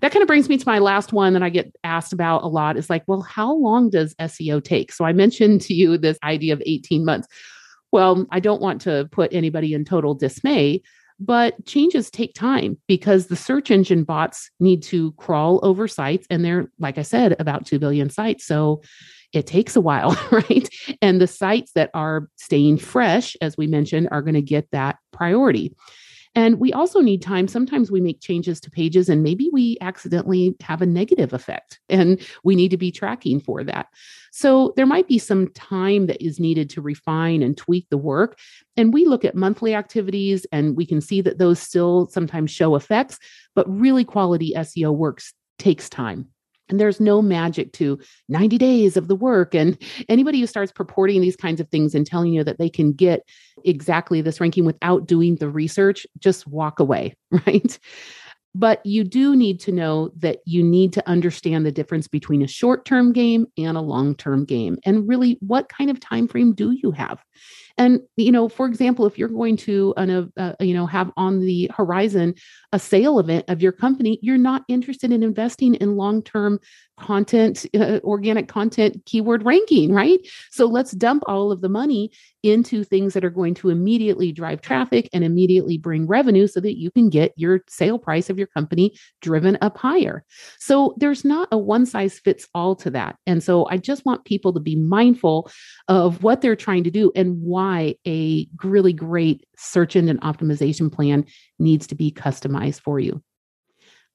that 0.00 0.12
kind 0.12 0.22
of 0.22 0.26
brings 0.26 0.48
me 0.48 0.58
to 0.58 0.68
my 0.68 0.78
last 0.78 1.12
one 1.12 1.32
that 1.32 1.42
I 1.42 1.48
get 1.48 1.74
asked 1.82 2.12
about 2.12 2.44
a 2.44 2.46
lot 2.46 2.76
is 2.76 2.90
like, 2.90 3.04
well, 3.06 3.22
how 3.22 3.54
long 3.54 3.90
does 3.90 4.14
SEO 4.16 4.62
take? 4.62 4.92
So 4.92 5.04
I 5.04 5.12
mentioned 5.12 5.62
to 5.62 5.74
you 5.74 5.98
this 5.98 6.18
idea 6.22 6.52
of 6.52 6.62
18 6.64 7.04
months. 7.04 7.26
Well, 7.90 8.26
I 8.30 8.38
don't 8.38 8.60
want 8.60 8.82
to 8.82 9.08
put 9.10 9.32
anybody 9.32 9.72
in 9.72 9.84
total 9.84 10.14
dismay, 10.14 10.82
but 11.20 11.64
changes 11.66 12.10
take 12.10 12.34
time 12.34 12.78
because 12.86 13.26
the 13.26 13.36
search 13.36 13.70
engine 13.70 14.04
bots 14.04 14.50
need 14.60 14.82
to 14.84 15.12
crawl 15.12 15.60
over 15.62 15.88
sites. 15.88 16.26
And 16.30 16.44
they're, 16.44 16.70
like 16.78 16.98
I 16.98 17.02
said, 17.02 17.36
about 17.40 17.66
2 17.66 17.78
billion 17.78 18.08
sites. 18.10 18.44
So 18.44 18.82
it 19.32 19.46
takes 19.46 19.76
a 19.76 19.80
while, 19.80 20.16
right? 20.30 20.68
And 21.02 21.20
the 21.20 21.26
sites 21.26 21.72
that 21.72 21.90
are 21.94 22.28
staying 22.36 22.78
fresh, 22.78 23.36
as 23.40 23.56
we 23.56 23.66
mentioned, 23.66 24.08
are 24.10 24.22
going 24.22 24.34
to 24.34 24.42
get 24.42 24.70
that 24.70 24.98
priority. 25.12 25.74
And 26.38 26.60
we 26.60 26.72
also 26.72 27.00
need 27.00 27.20
time. 27.20 27.48
Sometimes 27.48 27.90
we 27.90 28.00
make 28.00 28.20
changes 28.20 28.60
to 28.60 28.70
pages 28.70 29.08
and 29.08 29.24
maybe 29.24 29.50
we 29.52 29.76
accidentally 29.80 30.54
have 30.60 30.80
a 30.80 30.86
negative 30.86 31.32
effect, 31.32 31.80
and 31.88 32.24
we 32.44 32.54
need 32.54 32.70
to 32.70 32.76
be 32.76 32.92
tracking 32.92 33.40
for 33.40 33.64
that. 33.64 33.88
So 34.30 34.72
there 34.76 34.86
might 34.86 35.08
be 35.08 35.18
some 35.18 35.48
time 35.48 36.06
that 36.06 36.24
is 36.24 36.38
needed 36.38 36.70
to 36.70 36.80
refine 36.80 37.42
and 37.42 37.56
tweak 37.56 37.88
the 37.90 37.98
work. 37.98 38.38
And 38.76 38.94
we 38.94 39.04
look 39.04 39.24
at 39.24 39.34
monthly 39.34 39.74
activities 39.74 40.46
and 40.52 40.76
we 40.76 40.86
can 40.86 41.00
see 41.00 41.20
that 41.22 41.38
those 41.38 41.58
still 41.58 42.06
sometimes 42.08 42.52
show 42.52 42.76
effects, 42.76 43.18
but 43.56 43.68
really 43.68 44.04
quality 44.04 44.52
SEO 44.54 44.94
works 44.94 45.34
takes 45.58 45.88
time. 45.88 46.28
And 46.68 46.78
there's 46.78 47.00
no 47.00 47.22
magic 47.22 47.72
to 47.74 47.98
90 48.28 48.58
days 48.58 48.96
of 48.96 49.08
the 49.08 49.14
work. 49.14 49.54
And 49.54 49.78
anybody 50.08 50.40
who 50.40 50.46
starts 50.46 50.72
purporting 50.72 51.20
these 51.20 51.36
kinds 51.36 51.60
of 51.60 51.68
things 51.68 51.94
and 51.94 52.06
telling 52.06 52.32
you 52.32 52.44
that 52.44 52.58
they 52.58 52.68
can 52.68 52.92
get 52.92 53.22
exactly 53.64 54.20
this 54.20 54.40
ranking 54.40 54.64
without 54.64 55.06
doing 55.06 55.36
the 55.36 55.48
research, 55.48 56.06
just 56.18 56.46
walk 56.46 56.80
away, 56.80 57.16
right? 57.46 57.78
But 58.54 58.84
you 58.84 59.04
do 59.04 59.36
need 59.36 59.60
to 59.60 59.72
know 59.72 60.10
that 60.16 60.38
you 60.44 60.62
need 60.62 60.92
to 60.94 61.08
understand 61.08 61.64
the 61.64 61.72
difference 61.72 62.08
between 62.08 62.42
a 62.42 62.48
short-term 62.48 63.12
game 63.12 63.46
and 63.56 63.76
a 63.76 63.82
long-term 63.82 64.46
game. 64.46 64.78
And 64.84 65.08
really, 65.08 65.38
what 65.40 65.68
kind 65.68 65.90
of 65.90 66.00
time 66.00 66.28
frame 66.28 66.54
do 66.54 66.72
you 66.72 66.90
have? 66.92 67.22
And 67.78 68.00
you 68.16 68.32
know, 68.32 68.48
for 68.48 68.66
example, 68.66 69.06
if 69.06 69.16
you're 69.16 69.28
going 69.28 69.56
to 69.58 69.94
uh, 69.96 70.22
uh, 70.36 70.52
you 70.60 70.74
know 70.74 70.86
have 70.86 71.12
on 71.16 71.40
the 71.40 71.70
horizon 71.74 72.34
a 72.72 72.78
sale 72.78 73.20
event 73.20 73.44
of 73.48 73.62
your 73.62 73.72
company, 73.72 74.18
you're 74.20 74.36
not 74.36 74.64
interested 74.68 75.12
in 75.12 75.22
investing 75.22 75.74
in 75.76 75.96
long-term 75.96 76.58
content, 76.98 77.64
uh, 77.78 78.00
organic 78.02 78.48
content 78.48 79.00
keyword 79.06 79.44
ranking, 79.44 79.92
right? 79.92 80.18
So 80.50 80.66
let's 80.66 80.90
dump 80.90 81.22
all 81.26 81.52
of 81.52 81.60
the 81.60 81.68
money 81.68 82.10
into 82.42 82.84
things 82.84 83.14
that 83.14 83.24
are 83.24 83.30
going 83.30 83.54
to 83.54 83.70
immediately 83.70 84.32
drive 84.32 84.60
traffic 84.60 85.08
and 85.12 85.24
immediately 85.24 85.78
bring 85.78 86.06
revenue 86.06 86.46
so 86.46 86.60
that 86.60 86.78
you 86.78 86.90
can 86.90 87.08
get 87.08 87.32
your 87.36 87.60
sale 87.68 87.98
price 87.98 88.30
of 88.30 88.38
your 88.38 88.46
company 88.48 88.94
driven 89.20 89.58
up 89.60 89.76
higher. 89.76 90.24
So 90.58 90.94
there's 90.98 91.24
not 91.24 91.48
a 91.50 91.58
one 91.58 91.86
size 91.86 92.18
fits 92.18 92.46
all 92.54 92.76
to 92.76 92.90
that. 92.90 93.16
And 93.26 93.42
so 93.42 93.66
I 93.68 93.76
just 93.76 94.04
want 94.04 94.24
people 94.24 94.52
to 94.52 94.60
be 94.60 94.76
mindful 94.76 95.50
of 95.88 96.22
what 96.22 96.40
they're 96.40 96.56
trying 96.56 96.84
to 96.84 96.90
do 96.90 97.10
and 97.16 97.40
why 97.40 97.96
a 98.06 98.46
really 98.62 98.92
great 98.92 99.46
search 99.56 99.96
engine 99.96 100.18
optimization 100.18 100.92
plan 100.92 101.24
needs 101.58 101.86
to 101.88 101.94
be 101.94 102.12
customized 102.12 102.80
for 102.80 103.00
you. 103.00 103.22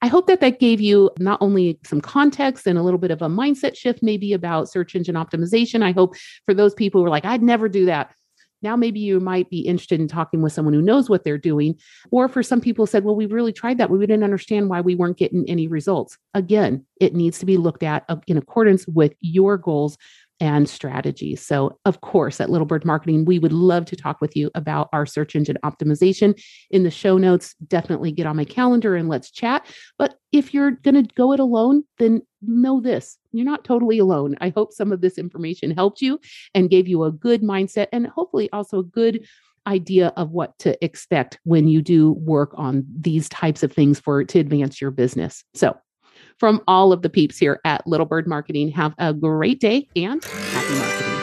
I 0.03 0.07
hope 0.07 0.27
that 0.27 0.41
that 0.41 0.59
gave 0.59 0.81
you 0.81 1.09
not 1.17 1.41
only 1.41 1.79
some 1.85 2.01
context 2.01 2.67
and 2.67 2.77
a 2.77 2.83
little 2.83 2.97
bit 2.97 3.09
of 3.09 3.21
a 3.21 3.29
mindset 3.29 3.77
shift, 3.77 4.03
maybe 4.03 4.33
about 4.33 4.69
search 4.69 4.95
engine 4.95 5.15
optimization. 5.15 5.81
I 5.81 5.93
hope 5.93 6.17
for 6.45 6.53
those 6.53 6.73
people 6.73 6.99
who 6.99 7.05
are 7.05 7.09
like, 7.09 7.23
I'd 7.23 7.41
never 7.41 7.69
do 7.69 7.85
that. 7.85 8.13
Now, 8.61 8.75
maybe 8.75 8.99
you 8.99 9.21
might 9.21 9.49
be 9.49 9.59
interested 9.59 10.01
in 10.01 10.09
talking 10.09 10.41
with 10.41 10.51
someone 10.51 10.73
who 10.73 10.81
knows 10.81 11.09
what 11.09 11.23
they're 11.23 11.37
doing. 11.37 11.79
Or 12.11 12.27
for 12.27 12.43
some 12.43 12.59
people 12.59 12.85
said, 12.85 13.05
well, 13.05 13.15
we 13.15 13.27
really 13.27 13.53
tried 13.53 13.77
that. 13.77 13.89
We 13.89 13.99
didn't 13.99 14.25
understand 14.25 14.69
why 14.69 14.81
we 14.81 14.95
weren't 14.95 15.17
getting 15.17 15.49
any 15.49 15.69
results. 15.69 16.17
Again, 16.33 16.85
it 16.99 17.15
needs 17.15 17.39
to 17.39 17.45
be 17.45 17.55
looked 17.55 17.83
at 17.83 18.03
uh, 18.09 18.17
in 18.27 18.37
accordance 18.37 18.85
with 18.87 19.13
your 19.21 19.57
goals 19.57 19.97
and 20.43 20.67
strategies. 20.67 21.41
So, 21.41 21.79
of 21.85 22.01
course, 22.01 22.41
at 22.41 22.49
Little 22.49 22.67
Bird 22.67 22.83
Marketing, 22.83 23.23
we 23.23 23.39
would 23.39 23.53
love 23.53 23.85
to 23.85 23.95
talk 23.95 24.19
with 24.19 24.35
you 24.35 24.51
about 24.55 24.89
our 24.91 25.05
search 25.05 25.37
engine 25.37 25.57
optimization. 25.63 26.37
In 26.69 26.83
the 26.83 26.91
show 26.91 27.17
notes, 27.17 27.55
definitely 27.65 28.11
get 28.11 28.25
on 28.25 28.35
my 28.35 28.43
calendar 28.43 28.93
and 28.93 29.07
let's 29.07 29.31
chat. 29.31 29.65
But 29.97 30.15
if 30.33 30.53
you're 30.53 30.71
going 30.71 31.01
to 31.01 31.15
go 31.15 31.31
it 31.31 31.39
alone, 31.39 31.85
then 31.97 32.23
know 32.41 32.81
this 32.81 33.17
you're 33.31 33.45
not 33.45 33.63
totally 33.63 33.99
alone. 33.99 34.35
I 34.41 34.49
hope 34.49 34.73
some 34.73 34.91
of 34.91 34.99
this 34.99 35.17
information 35.17 35.71
helped 35.71 36.01
you 36.01 36.19
and 36.53 36.69
gave 36.69 36.89
you 36.89 37.03
a 37.05 37.11
good 37.11 37.41
mindset 37.41 37.87
and 37.93 38.05
hopefully 38.05 38.49
also 38.51 38.79
a 38.79 38.83
good 38.83 39.25
idea 39.65 40.11
of 40.17 40.31
what 40.31 40.59
to 40.59 40.77
expect 40.83 41.39
when 41.45 41.69
you 41.69 41.81
do 41.81 42.11
work 42.11 42.51
on 42.55 42.85
these 42.99 43.29
types 43.29 43.63
of 43.63 43.71
things 43.71 43.97
for 43.97 44.25
to 44.25 44.39
advance 44.39 44.81
your 44.81 44.91
business. 44.91 45.45
So, 45.53 45.77
from 46.37 46.61
all 46.67 46.91
of 46.91 47.01
the 47.01 47.09
peeps 47.09 47.37
here 47.37 47.59
at 47.65 47.85
Little 47.87 48.05
Bird 48.05 48.27
Marketing. 48.27 48.69
Have 48.69 48.93
a 48.97 49.13
great 49.13 49.59
day 49.59 49.87
and 49.95 50.23
happy 50.23 50.73
marketing. 50.75 51.22